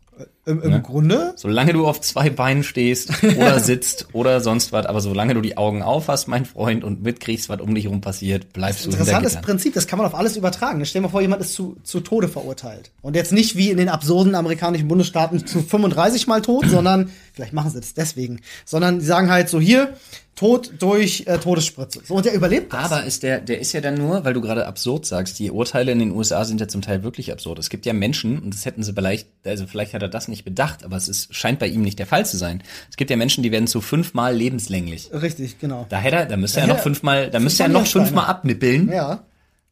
[0.45, 1.33] im, im Grunde.
[1.35, 5.57] Solange du auf zwei Beinen stehst oder sitzt oder sonst was, aber solange du die
[5.57, 8.99] Augen auf hast, mein Freund, und mitkriegst, was um dich herum passiert, bleibst du hinter
[8.99, 9.45] Interessantes Gittern.
[9.45, 10.85] Prinzip, das kann man auf alles übertragen.
[10.85, 12.91] Stell dir mal vor, jemand ist zu, zu Tode verurteilt.
[13.01, 17.53] Und jetzt nicht wie in den absurden amerikanischen Bundesstaaten zu 35 Mal tot, sondern, vielleicht
[17.53, 19.97] machen sie das deswegen, sondern die sagen halt so hier,
[20.35, 22.01] Tod durch äh, Todesspritze.
[22.05, 22.91] So, und der überlebt das.
[22.91, 25.91] Aber ist der, der ist ja dann nur, weil du gerade absurd sagst, die Urteile
[25.91, 27.59] in den USA sind ja zum Teil wirklich absurd.
[27.59, 30.43] Es gibt ja Menschen, und das hätten sie vielleicht, also vielleicht hat er das nicht
[30.43, 32.63] bedacht, aber es ist, scheint bei ihm nicht der Fall zu sein.
[32.89, 35.11] Es gibt ja Menschen, die werden zu fünfmal lebenslänglich.
[35.13, 35.85] Richtig, genau.
[35.89, 38.91] Da hätte er, da müsste er Ja, noch fünfmal, da müsste er noch fünfmal abnippeln,
[38.91, 39.23] Ja.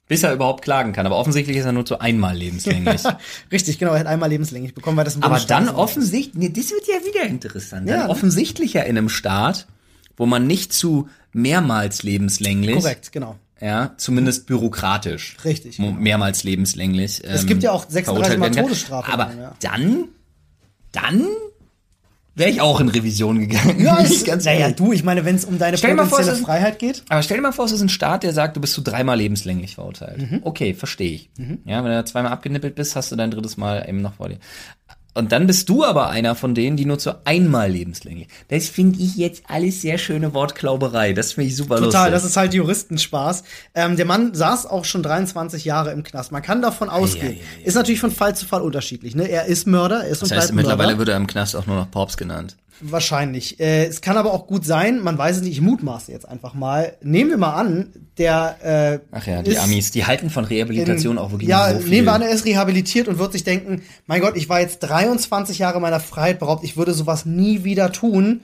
[0.08, 1.08] bis er überhaupt klagen kann.
[1.08, 3.02] Aber offensichtlich ist er nur zu einmal lebenslänglich.
[3.52, 6.70] Richtig, genau, er hat einmal lebenslänglich bekommen, weil das ein Aber dann offensichtlich, nee, das
[6.70, 7.90] wird ja wieder interessant.
[7.90, 9.66] Ja, dann offensichtlicher in einem Staat,
[10.18, 13.36] wo man nicht zu mehrmals lebenslänglich, Korrekt, genau.
[13.60, 15.92] ja, zumindest bürokratisch, Richtig, genau.
[15.92, 17.22] mehrmals lebenslänglich.
[17.24, 18.62] Es ähm, gibt ja auch 36 verurteilt Mal.
[18.64, 19.54] Todesstrafe Aber dann, ja.
[19.60, 20.08] dann,
[20.92, 21.28] dann
[22.34, 23.80] wäre ich auch in Revision gegangen.
[23.84, 26.32] Ja, es, ich ganz naja, du, ich meine, wenn es um deine Stell vor, potenzielle
[26.32, 27.04] es ist- Freiheit geht.
[27.10, 29.18] Aber stell dir mal vor, es ist ein Staat, der sagt, du bist zu dreimal
[29.18, 30.32] lebenslänglich verurteilt.
[30.32, 30.40] Mhm.
[30.44, 31.30] Okay, verstehe ich.
[31.66, 34.38] Ja, wenn du zweimal abgenippelt bist, hast du dein drittes Mal eben noch vor dir.
[35.14, 38.30] Und dann bist du aber einer von denen, die nur zu einmal lebenslänglich.
[38.48, 41.12] Das finde ich jetzt alles sehr schöne Wortklauberei.
[41.12, 42.12] Das finde ich super Total, lustig.
[42.14, 43.44] das ist halt Juristenspaß.
[43.76, 46.32] Ähm, der Mann saß auch schon 23 Jahre im Knast.
[46.32, 47.38] Man kann davon ausgehen.
[47.66, 49.14] Ist natürlich von Fall zu Fall unterschiedlich.
[49.14, 49.28] Ne?
[49.28, 51.76] Er ist Mörder, er ist das und heißt, mittlerweile wird er im Knast auch nur
[51.76, 52.56] noch Pops genannt.
[52.82, 53.60] Wahrscheinlich.
[53.60, 56.54] Äh, es kann aber auch gut sein, man weiß es nicht, ich mutmaße jetzt einfach
[56.54, 56.94] mal.
[57.02, 61.32] Nehmen wir mal an, der äh, Ach ja, die Amis, die halten von Rehabilitation auch
[61.32, 61.90] wirklich Ja, so viel.
[61.90, 64.80] nehmen wir an, er ist rehabilitiert und wird sich denken, mein Gott, ich war jetzt
[64.80, 68.42] 23 Jahre meiner Freiheit beraubt, ich würde sowas nie wieder tun.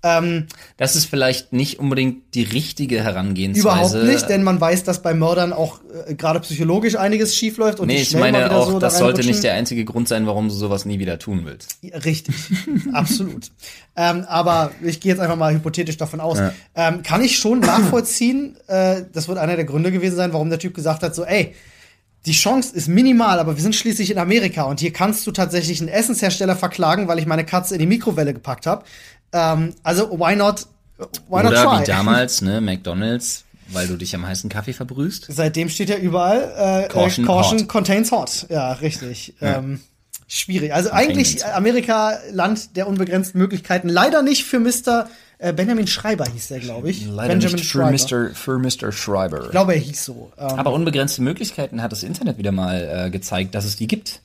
[0.00, 3.98] Das ist vielleicht nicht unbedingt die richtige Herangehensweise.
[3.98, 7.88] Überhaupt nicht, denn man weiß, dass bei Mördern auch äh, gerade psychologisch einiges schiefläuft und
[7.88, 10.54] Nee, ich meine auch, so das da sollte nicht der einzige Grund sein, warum du
[10.54, 11.78] sowas nie wieder tun willst.
[11.82, 12.36] Ja, Richtig,
[12.92, 13.50] absolut.
[13.96, 16.38] Ähm, aber ich gehe jetzt einfach mal hypothetisch davon aus.
[16.76, 20.60] Ähm, kann ich schon nachvollziehen, äh, das wird einer der Gründe gewesen sein, warum der
[20.60, 21.54] Typ gesagt hat, so, ey,
[22.26, 25.80] die Chance ist minimal, aber wir sind schließlich in Amerika und hier kannst du tatsächlich
[25.80, 28.84] einen Essenshersteller verklagen, weil ich meine Katze in die Mikrowelle gepackt habe.
[29.32, 30.66] Ähm, also, why not,
[31.28, 31.80] why not Oder try?
[31.80, 35.26] wie damals, ne, McDonalds, weil du dich am heißen Kaffee verbrühst.
[35.28, 37.68] Seitdem steht ja überall äh, Caution äh, Caution hot.
[37.68, 38.46] contains hot.
[38.48, 39.34] Ja, richtig.
[39.40, 39.58] Ja.
[39.58, 39.80] Ähm,
[40.26, 40.72] schwierig.
[40.72, 41.54] Also Contains eigentlich hot.
[41.54, 43.88] Amerika Land der unbegrenzten Möglichkeiten.
[43.88, 45.08] Leider nicht für Mr.
[45.40, 47.06] Äh, Benjamin Schreiber hieß der, glaube ich.
[47.08, 47.92] Benjamin Schreiber.
[47.92, 48.90] Mr., für Mr.
[48.90, 49.44] Schreiber.
[49.44, 50.32] Ich glaube, er hieß so.
[50.36, 54.20] Ähm, Aber unbegrenzte Möglichkeiten hat das Internet wieder mal äh, gezeigt, dass es die gibt.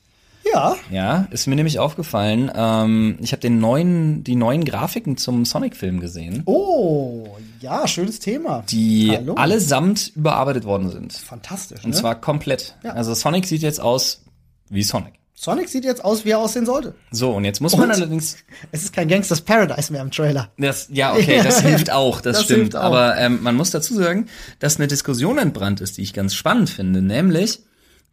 [0.54, 2.50] Ja, Ja, ist mir nämlich aufgefallen.
[2.54, 7.26] Ähm, ich habe den neuen, die neuen Grafiken zum Sonic-Film gesehen, oh,
[7.60, 8.64] ja, schönes Thema.
[8.68, 9.34] die Hallo.
[9.34, 11.12] allesamt überarbeitet worden sind.
[11.12, 11.84] Fantastisch.
[11.84, 11.96] Und Ne?
[11.96, 12.76] zwar komplett.
[12.84, 12.92] Ja.
[12.92, 14.22] Also Sonic sieht jetzt aus
[14.70, 15.14] wie Sonic.
[15.36, 16.94] Sonic sieht jetzt aus, wie er aussehen sollte.
[17.10, 17.96] So, und jetzt muss man Und?
[17.96, 18.36] allerdings
[18.72, 20.50] Es ist kein Gangsters Paradise mehr im Trailer.
[20.56, 22.76] Das, ja, okay, das hilft auch, das, Das stimmt.
[22.76, 22.82] auch.
[22.82, 24.26] Aber ähm, man muss dazu sagen,
[24.60, 27.60] dass eine Diskussion entbrannt ist, die ich ganz spannend finde, nämlich,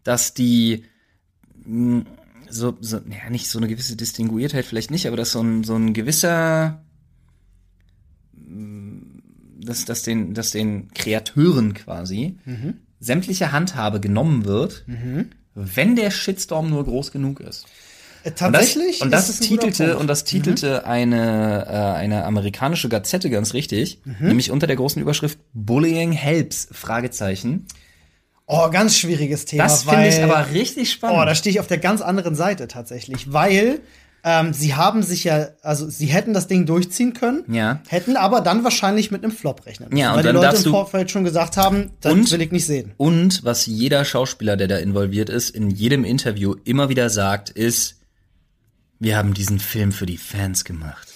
[0.04, 0.84] dass die
[1.64, 2.04] mh,
[2.52, 5.76] so, so ja, nicht so eine gewisse Distinguiertheit vielleicht nicht, aber dass so ein, so
[5.76, 6.84] ein gewisser
[8.34, 9.02] mh,
[9.64, 12.76] dass, dass, den, dass den Kreateuren quasi Mhm.
[13.00, 14.86] sämtliche Handhabe genommen wird,
[15.56, 17.66] wenn der Shitstorm nur groß genug ist.
[18.24, 19.02] Äh, Und das, tatsächlich.
[19.02, 24.02] und das ein guter titelte und das titelte eine äh, eine amerikanische Gazette ganz richtig,
[24.06, 24.28] Mhm.
[24.28, 27.66] nämlich unter der großen Überschrift Bullying helps Fragezeichen.
[28.54, 29.64] Oh, ganz schwieriges Thema.
[29.64, 31.20] Das finde ich aber richtig spannend.
[31.22, 33.80] Oh, da stehe ich auf der ganz anderen Seite tatsächlich, weil
[34.26, 37.82] ähm, sie haben sich ja, also sie hätten das Ding durchziehen können, Ja.
[37.88, 40.64] hätten aber dann wahrscheinlich mit einem Flop rechnen müssen, Ja, und weil dann die Leute
[40.66, 42.92] im Vorfeld schon gesagt haben, das Und- will ich nicht sehen.
[42.98, 48.02] und was jeder Schauspieler, der da involviert ist, in jedem Interview immer wieder sagt, ist,
[49.00, 51.08] wir haben diesen Film für die Fans gemacht.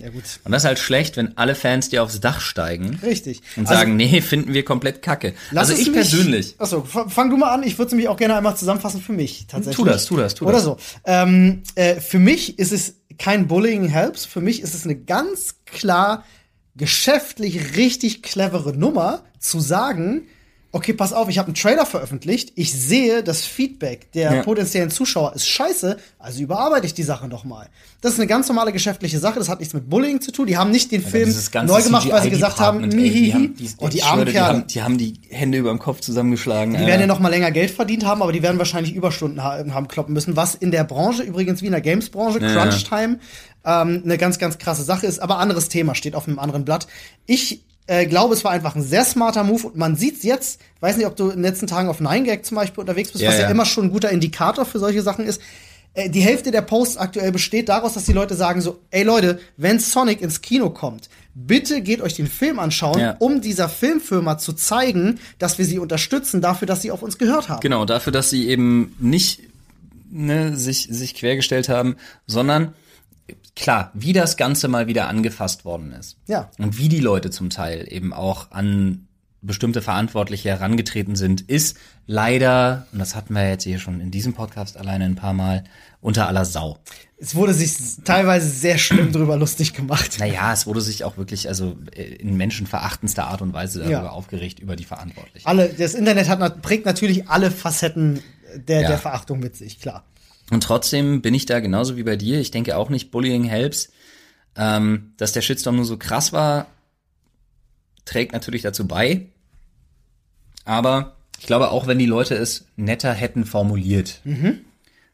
[0.00, 3.42] Ja gut, Und das ist halt schlecht, wenn alle Fans dir aufs Dach steigen richtig.
[3.56, 5.34] und Also, sagen, nee, finden wir komplett kacke.
[5.54, 6.54] Also ich mich- persönlich.
[6.58, 7.62] Achso, fang du mal an.
[7.62, 9.76] Ich würde es nämlich auch gerne einmal zusammenfassen für mich tatsächlich.
[9.76, 10.64] Tu das, tu das, tu Oder das.
[10.64, 10.76] so.
[11.04, 14.24] Ähm, äh, für mich ist es kein Bullying Helps.
[14.24, 16.24] Für mich ist es eine ganz klar
[16.76, 20.26] geschäftlich richtig clevere Nummer zu sagen,
[20.76, 24.42] okay, pass auf, ich habe einen Trailer veröffentlicht, ich sehe, das Feedback der Ja.
[24.42, 27.68] potenziellen Zuschauer ist scheiße, also überarbeite ich die Sache noch mal.
[28.02, 30.46] Das ist eine ganz normale geschäftliche Sache, das hat nichts mit Bullying zu tun.
[30.46, 33.48] Die haben nicht den Film Dieses ganze neu gemacht, weil sie gesagt haben, die mihihi.
[33.48, 34.48] die, oh, die armen die Kerle.
[34.48, 36.74] haben, die haben die Hände über dem Kopf zusammengeschlagen.
[36.76, 39.64] Die werden ja noch mal länger Geld verdient haben, aber die werden wahrscheinlich Überstunden ha
[39.70, 42.52] haben kloppen müssen, was in der Branche, übrigens wie in der Games-Branche, Ja.
[42.52, 43.18] Crunch Time,
[43.64, 45.18] ähm, eine ganz, ganz krasse Sache ist.
[45.20, 46.86] Aber anderes Thema steht auf einem anderen Blatt.
[47.24, 50.96] Ich äh, glaube, es war einfach ein sehr smarter Move und man sieht's jetzt, weiß
[50.96, 53.36] nicht, ob du in den letzten Tagen auf 9gag zum Beispiel unterwegs bist, Ja, was
[53.38, 53.50] ja, ja.
[53.50, 55.40] immer schon ein guter Indikator für solche Sachen ist.
[55.94, 59.38] Äh, Die Hälfte der Posts aktuell besteht daraus, dass die Leute sagen so, ey Leute,
[59.56, 63.16] wenn Sonic ins Kino kommt, bitte geht euch den Film anschauen, Ja.
[63.18, 67.48] um dieser Filmfirma zu zeigen, dass wir sie unterstützen dafür, dass sie auf uns gehört
[67.48, 67.60] haben.
[67.60, 69.40] Genau, dafür, dass sie eben nicht
[70.10, 72.74] ne, sich, sich quergestellt haben, sondern
[73.54, 76.16] klar, wie das Ganze mal wieder angefasst worden ist.
[76.26, 76.50] Ja.
[76.58, 79.08] Und wie die Leute zum Teil eben auch an
[79.42, 84.32] bestimmte Verantwortliche herangetreten sind, ist leider, und das hatten wir jetzt hier schon in diesem
[84.32, 85.62] Podcast alleine ein paar Mal,
[86.00, 86.78] unter aller Sau.
[87.18, 90.16] Es wurde sich teilweise sehr schlimm drüber lustig gemacht.
[90.18, 94.10] Naja, es wurde sich auch wirklich, also äh, in menschenverachtendster Art und Weise darüber Ja.
[94.10, 95.46] aufgeregt, über die Verantwortlichen.
[95.46, 98.20] Alle, das Internet hat, prägt natürlich alle Facetten
[98.56, 98.88] der, Ja.
[98.88, 100.04] der Verachtung mit sich, klar.
[100.50, 102.40] Und trotzdem bin ich da genauso wie bei dir.
[102.40, 103.90] Ich denke auch nicht, Bullying helps.
[104.56, 106.68] Ähm, dass der Shitstorm nur so krass war,
[108.04, 109.26] trägt natürlich dazu bei.
[110.64, 114.22] Aber ich glaube, auch wenn die Leute es netter hätten formuliert,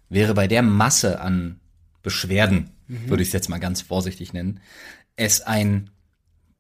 [0.09, 1.59] wäre bei der Masse an
[2.03, 2.70] Beschwerden,
[3.09, 4.61] würde ich es jetzt mal ganz vorsichtig nennen,
[5.16, 5.91] es ein,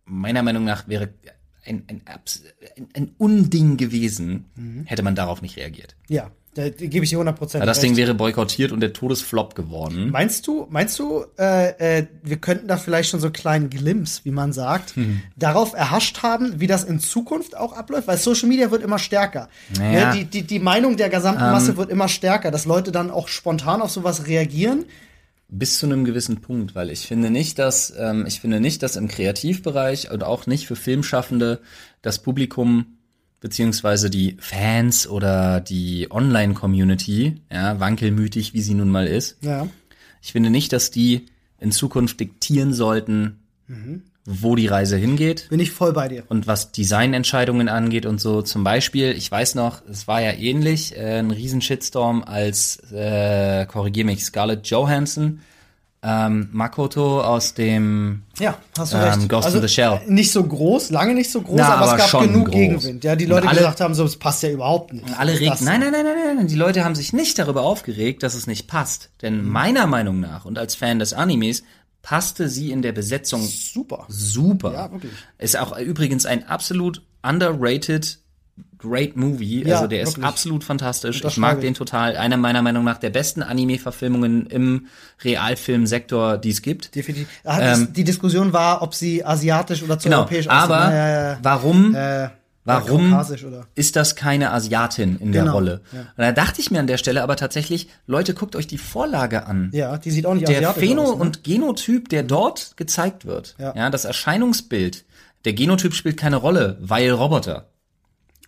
[0.04, 1.10] meiner Meinung nach wäre
[1.64, 4.46] ein, ein, ein, ein Unding gewesen,
[4.86, 5.94] hätte man darauf nicht reagiert.
[6.08, 7.84] Ja, da gebe ich dir 100% Ja, das recht.
[7.84, 10.10] Ding wäre boykottiert und der Todesflop geworden.
[10.10, 14.20] Meinst du, meinst du, äh, äh, wir könnten da vielleicht schon so einen kleinen Glimpse,
[14.24, 15.22] wie man sagt, Mhm.
[15.36, 18.06] darauf erhascht haben, wie das in Zukunft auch abläuft?
[18.06, 19.48] Weil Social Media wird immer stärker.
[19.78, 20.12] Naja.
[20.14, 21.52] Ne, die, die, die Meinung der gesamten Ähm.
[21.52, 24.84] Masse wird immer stärker, dass Leute dann auch spontan auf sowas reagieren.
[25.54, 28.96] Bis zu einem gewissen Punkt, weil ich finde nicht, dass ähm, ich finde nicht, dass
[28.96, 31.60] im Kreativbereich und auch nicht für Filmschaffende
[32.00, 32.98] das Publikum
[33.42, 39.66] beziehungsweise die Fans oder die Online-Community, ja, wankelmütig, wie sie nun mal ist, Ja.
[40.22, 41.26] ich finde nicht, dass die
[41.60, 43.38] in Zukunft diktieren sollten,
[44.24, 45.48] wo die Reise hingeht.
[45.50, 46.24] Bin ich voll bei dir.
[46.28, 50.96] Und was Designentscheidungen angeht und so, zum Beispiel, ich weiß noch, es war ja ähnlich,
[50.96, 55.40] äh, ein riesen Shitstorm, als, äh, korrigier mich, Scarlett Johansson,
[56.04, 59.14] ähm, Makoto aus dem, Ja, hast du Ähm, recht.
[59.14, 60.00] Also, Ghost in the Shell.
[60.06, 62.54] äh, Nicht so groß, lange nicht so groß, Na, aber, aber es gab genug groß.
[62.54, 63.04] Gegenwind.
[63.04, 65.04] Ja, die Und Leute alle- gesagt haben, so, es passt ja überhaupt nicht.
[65.18, 68.22] alle Das- regt, nein, nein, nein, nein, nein, die Leute haben sich nicht darüber aufgeregt,
[68.24, 69.10] dass es nicht passt.
[69.22, 71.62] Denn meiner Meinung nach und als Fan des Animes
[72.02, 74.06] passte sie in der Besetzung Super.
[74.08, 74.72] super.
[74.72, 75.12] Ja, wirklich.
[75.38, 78.18] Ist auch übrigens ein absolut underrated
[78.82, 79.66] great movie.
[79.66, 80.26] Ja, also der ist wirklich.
[80.26, 81.22] absolut fantastisch.
[81.24, 82.16] Ich mag den total.
[82.16, 84.86] Einer meiner Meinung nach der besten Anime-Verfilmungen im
[85.24, 86.94] Realfilmsektor, die es gibt.
[86.94, 87.28] Definitiv.
[87.44, 90.18] Ah, das- die Diskussion war, ob sie asiatisch oder zu Ähm, Genau.
[90.22, 90.92] europäisch Aber aussieht.
[90.94, 91.38] Ja, ja, ja.
[91.42, 91.94] warum?
[91.94, 92.28] Äh,
[92.64, 93.18] Warum
[93.74, 95.80] ist das keine Asiatin in der Genau, Rolle?
[95.92, 95.98] ja.
[96.00, 99.46] Und da dachte ich mir an der Stelle aber tatsächlich, Leute, guckt euch die Vorlage
[99.46, 99.70] an.
[99.72, 101.08] Ja, die sieht auch nicht der asiatisch Phäno- aus.
[101.16, 101.22] Ne?
[101.22, 103.74] und Genotyp, der dort gezeigt wird, Ja.
[103.74, 103.90] ja.
[103.90, 105.04] das Erscheinungsbild,
[105.44, 107.66] der Genotyp spielt keine Rolle, weil Roboter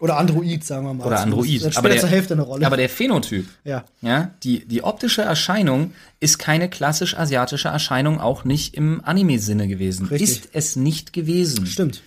[0.00, 1.06] Oder Android, sagen wir mal.
[1.06, 1.64] oder Android.
[1.64, 2.66] Das spielt zur Hälfte eine Rolle.
[2.66, 3.84] aber der Phänotyp, ja.
[4.02, 10.06] ja, die, die optische Erscheinung ist keine klassisch asiatische Erscheinung, auch nicht im Anime-Sinne gewesen.
[10.06, 10.30] Richtig.
[10.30, 11.66] Ist es nicht gewesen.
[11.66, 12.02] Stimmt.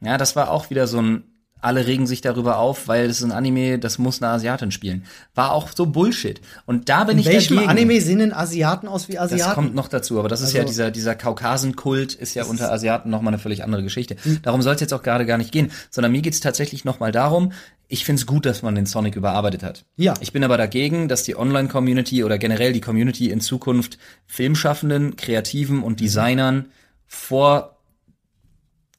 [0.00, 1.24] Ja, das war auch wieder so ein,
[1.62, 5.04] alle regen sich darüber auf, weil es ist ein Anime, das muss eine Asiatin spielen.
[5.34, 6.40] War auch so Bullshit.
[6.66, 7.70] Und da bin In ich welchem dagegen.
[7.70, 9.44] Anime sehen denn Asiaten aus wie Asiaten?
[9.46, 12.70] Das kommt noch dazu, aber das ist ja Also- dieser, dieser Kaukasenkult ist ja unter
[12.70, 14.16] Asiaten nochmal eine völlig andere Geschichte.
[14.22, 14.40] Hm.
[14.42, 17.52] Darum soll es jetzt auch gerade gar nicht gehen, sondern mir geht's tatsächlich nochmal darum,
[17.88, 19.84] ich find's gut, dass man den Sonic überarbeitet hat.
[19.96, 20.14] Ja.
[20.20, 25.82] Ich bin aber dagegen, dass die Online-Community oder generell die Community in Zukunft Filmschaffenden, Kreativen
[25.82, 26.66] und Designern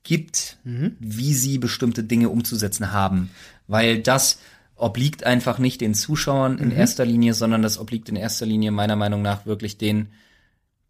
[0.07, 0.95] vorgibt, Mhm.
[0.99, 3.29] wie sie bestimmte Dinge umzusetzen haben.
[3.67, 4.39] Weil das
[4.75, 6.59] obliegt einfach nicht den Zuschauern Mhm.
[6.63, 10.07] in erster Linie, sondern das obliegt in erster Linie meiner Meinung nach wirklich den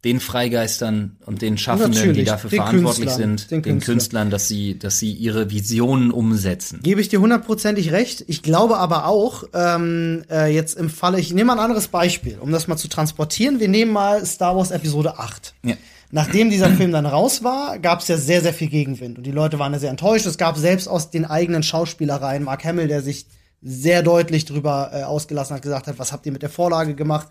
[0.02, 3.94] den Freigeistern und den Schaffenden, die Natürlich, dafür den verantwortlich Künstlern, sind, den den, Künstlern.
[3.96, 6.80] Künstlern, dass sie, dass sie ihre Visionen umsetzen.
[6.82, 8.22] Gebe ich dir hundertprozentig recht.
[8.26, 12.36] Ich glaube aber auch, ähm, äh, jetzt im Falle, ich nehme mal ein anderes Beispiel,
[12.38, 13.60] um das mal zu transportieren.
[13.60, 15.54] Wir nehmen mal Star Wars Episode 8.
[15.64, 15.76] Ja.
[16.14, 19.18] Nachdem dieser Film dann raus war, gab es ja sehr, sehr viel Gegenwind.
[19.18, 20.26] Und die Leute waren ja sehr enttäuscht.
[20.26, 23.26] Es gab selbst aus den eigenen Schauspielereien Mark Hamill, der sich
[23.60, 27.26] sehr deutlich drüber äh, ausgelassen hat, gesagt hat, was habt ihr mit der Vorlage gemacht?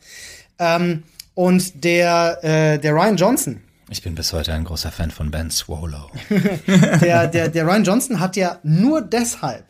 [0.59, 1.03] Ähm,
[1.33, 5.49] und der, äh, der Ryan Johnson, Ich bin bis heute ein großer Fan von Ben
[5.49, 6.11] Swallow.
[7.01, 9.63] der, der, der Ryan Johnson hat ja nur deshalb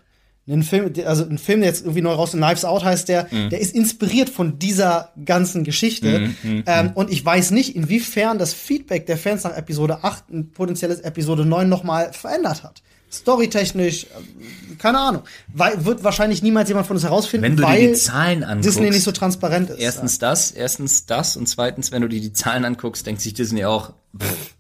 [0.48, 3.60] einen Film, also ein Film, der jetzt irgendwie neu raus, Knives Out heißt der, der
[3.62, 6.32] ist inspiriert von dieser ganzen Geschichte.
[6.44, 11.00] ähm, und ich weiß nicht, inwiefern das Feedback der Fans nach Episode 8 ein potenzielles
[11.00, 12.82] Episode 9 nochmal verändert hat.
[13.10, 15.22] Storytechnisch, äh, keine Ahnung.
[15.54, 18.70] Weil, wird wahrscheinlich niemals jemand von uns herausfinden, Wenn du dir weil die Zahlen anguckst,
[18.70, 19.80] Disney nicht so transparent ist.
[19.80, 23.66] erstens das, erstens das und zweitens, wenn du dir die Zahlen anguckst, denkt sich Disney
[23.66, 24.56] auch, pff,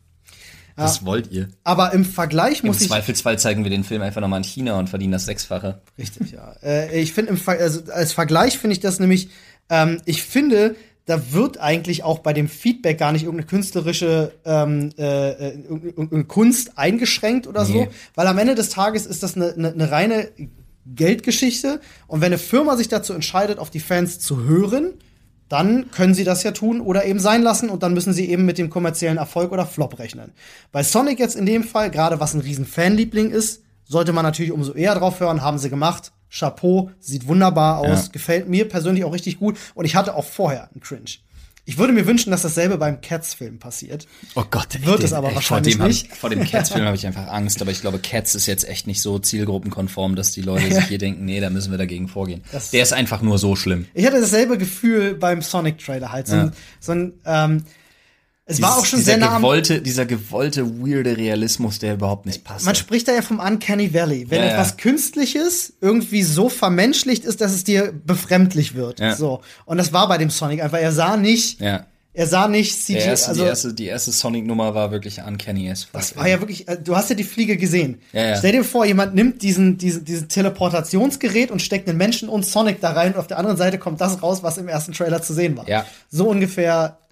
[0.75, 1.49] was wollt ihr?
[1.63, 4.79] Aber im Vergleich Im muss ich Zweifelsfall zeigen wir den Film einfach nochmal in China
[4.79, 5.81] und verdienen das Sechsfache.
[5.97, 6.53] Richtig, ja.
[6.63, 9.29] Äh, ich finde, im also als Vergleich finde ich das nämlich,
[9.69, 14.91] ähm, ich finde, da wird eigentlich auch bei dem Feedback gar nicht irgendeine künstlerische ähm,
[14.97, 17.89] äh, äh, irgendeine Kunst eingeschränkt oder so, Nee.
[18.15, 20.29] weil am Ende des Tages ist das eine, eine, eine reine
[20.85, 24.93] Geldgeschichte und wenn eine Firma sich dazu entscheidet, auf die Fans zu hören,
[25.49, 28.45] dann können sie das ja tun oder eben sein lassen und dann müssen sie eben
[28.45, 30.31] mit dem kommerziellen Erfolg oder Flop rechnen.
[30.71, 34.51] Bei Sonic jetzt in dem Fall, gerade was ein riesen Fanliebling ist, sollte man natürlich
[34.51, 36.11] umso eher drauf hören, haben sie gemacht.
[36.31, 38.11] Chapeau, sieht wunderbar aus, Ja.
[38.11, 39.57] gefällt mir persönlich auch richtig gut.
[39.75, 41.05] Und ich hatte auch vorher einen Cringe.
[41.65, 44.05] Ich würde mir wünschen, dass dasselbe beim Cats-Film passiert.
[44.35, 46.03] Oh Gott, ey, Wird den- es aber ey, wahrscheinlich vor dem nicht.
[46.07, 48.67] Hab, ich- vor dem Cats-Film habe ich einfach Angst, aber ich glaube, Cats ist jetzt
[48.67, 52.07] echt nicht so zielgruppenkonform, dass die Leute sich hier denken, nee, da müssen wir dagegen
[52.09, 52.43] vorgehen.
[52.51, 53.87] Das- Der ist einfach nur so schlimm.
[53.93, 56.27] Ich hatte dasselbe Gefühl beim Sonic-Trailer halt.
[56.27, 56.51] So ein, Ja.
[56.81, 57.63] so ein ähm,
[58.45, 62.43] es war Dieses- auch schon sehr nah gewollte, dieser gewollte, weirde Realismus, der überhaupt nicht
[62.43, 62.65] passt.
[62.65, 64.29] Man spricht da ja vom Uncanny Valley.
[64.29, 64.51] Wenn Ja, ja.
[64.53, 68.99] etwas Künstliches irgendwie so vermenschlicht ist, dass es dir befremdlich wird.
[68.99, 69.15] Ja.
[69.15, 69.41] So.
[69.65, 70.77] Und das war bei dem Sonic einfach.
[70.79, 71.85] Er sah nicht, ja.
[72.11, 72.97] er sah nicht CGI.
[72.97, 75.93] Erste, also, die erste, die erste Sonic-Nummer war wirklich uncanny as fuck.
[76.01, 78.01] das war ja wirklich, äh, du hast ja die Fliege gesehen.
[78.11, 78.35] Ja, ja.
[78.37, 82.81] Stell dir vor, jemand nimmt diesen, diesen, diesen Teleportationsgerät und steckt einen Menschen und Sonic
[82.81, 85.33] da rein und auf der anderen Seite kommt das raus, was im ersten Trailer zu
[85.33, 85.67] sehen war.
[85.69, 85.85] Ja.
[86.09, 87.02] So ungefähr äh,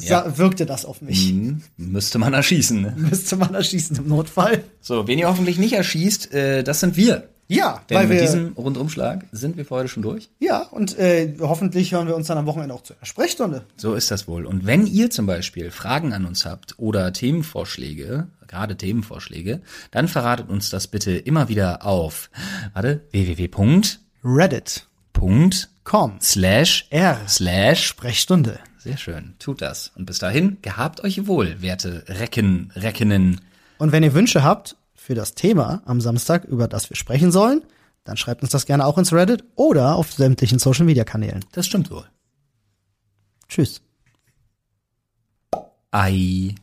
[0.00, 0.38] Ja.
[0.38, 1.30] wirkte das auf mich.
[1.30, 2.80] Hm, müsste man erschießen.
[2.80, 2.94] Ne?
[2.96, 4.62] Müsste man erschießen im Notfall.
[4.80, 7.28] So, wen ihr hoffentlich nicht erschießt, äh, das sind wir.
[7.48, 10.30] Ja, Denn weil mit wir, diesem Rundumschlag sind wir für heute schon durch.
[10.38, 13.66] ja, und äh, hoffentlich hören wir uns dann am Wochenende auch zu einer Sprechstunde.
[13.76, 14.46] So ist das wohl.
[14.46, 19.60] Und wenn ihr zum Beispiel Fragen an uns habt oder Themenvorschläge, gerade Themenvorschläge,
[19.90, 22.30] dann verratet uns das bitte immer wieder auf,
[22.72, 24.86] warte, www.punkt Reddit.
[25.84, 26.14] Com.
[26.20, 27.20] slash R.
[27.28, 28.58] slash Sprechstunde.
[28.82, 29.92] Sehr schön, tut das.
[29.94, 33.40] Und bis dahin, gehabt euch wohl, werte Recken, Reckenen.
[33.78, 37.62] Und wenn ihr Wünsche habt für das Thema am Samstag, über das wir sprechen sollen,
[38.02, 41.44] dann schreibt uns das gerne auch ins Reddit oder auf sämtlichen Social Media Kanälen.
[41.52, 42.04] Das stimmt wohl.
[43.48, 43.82] Tschüss.
[45.92, 46.56] Ei.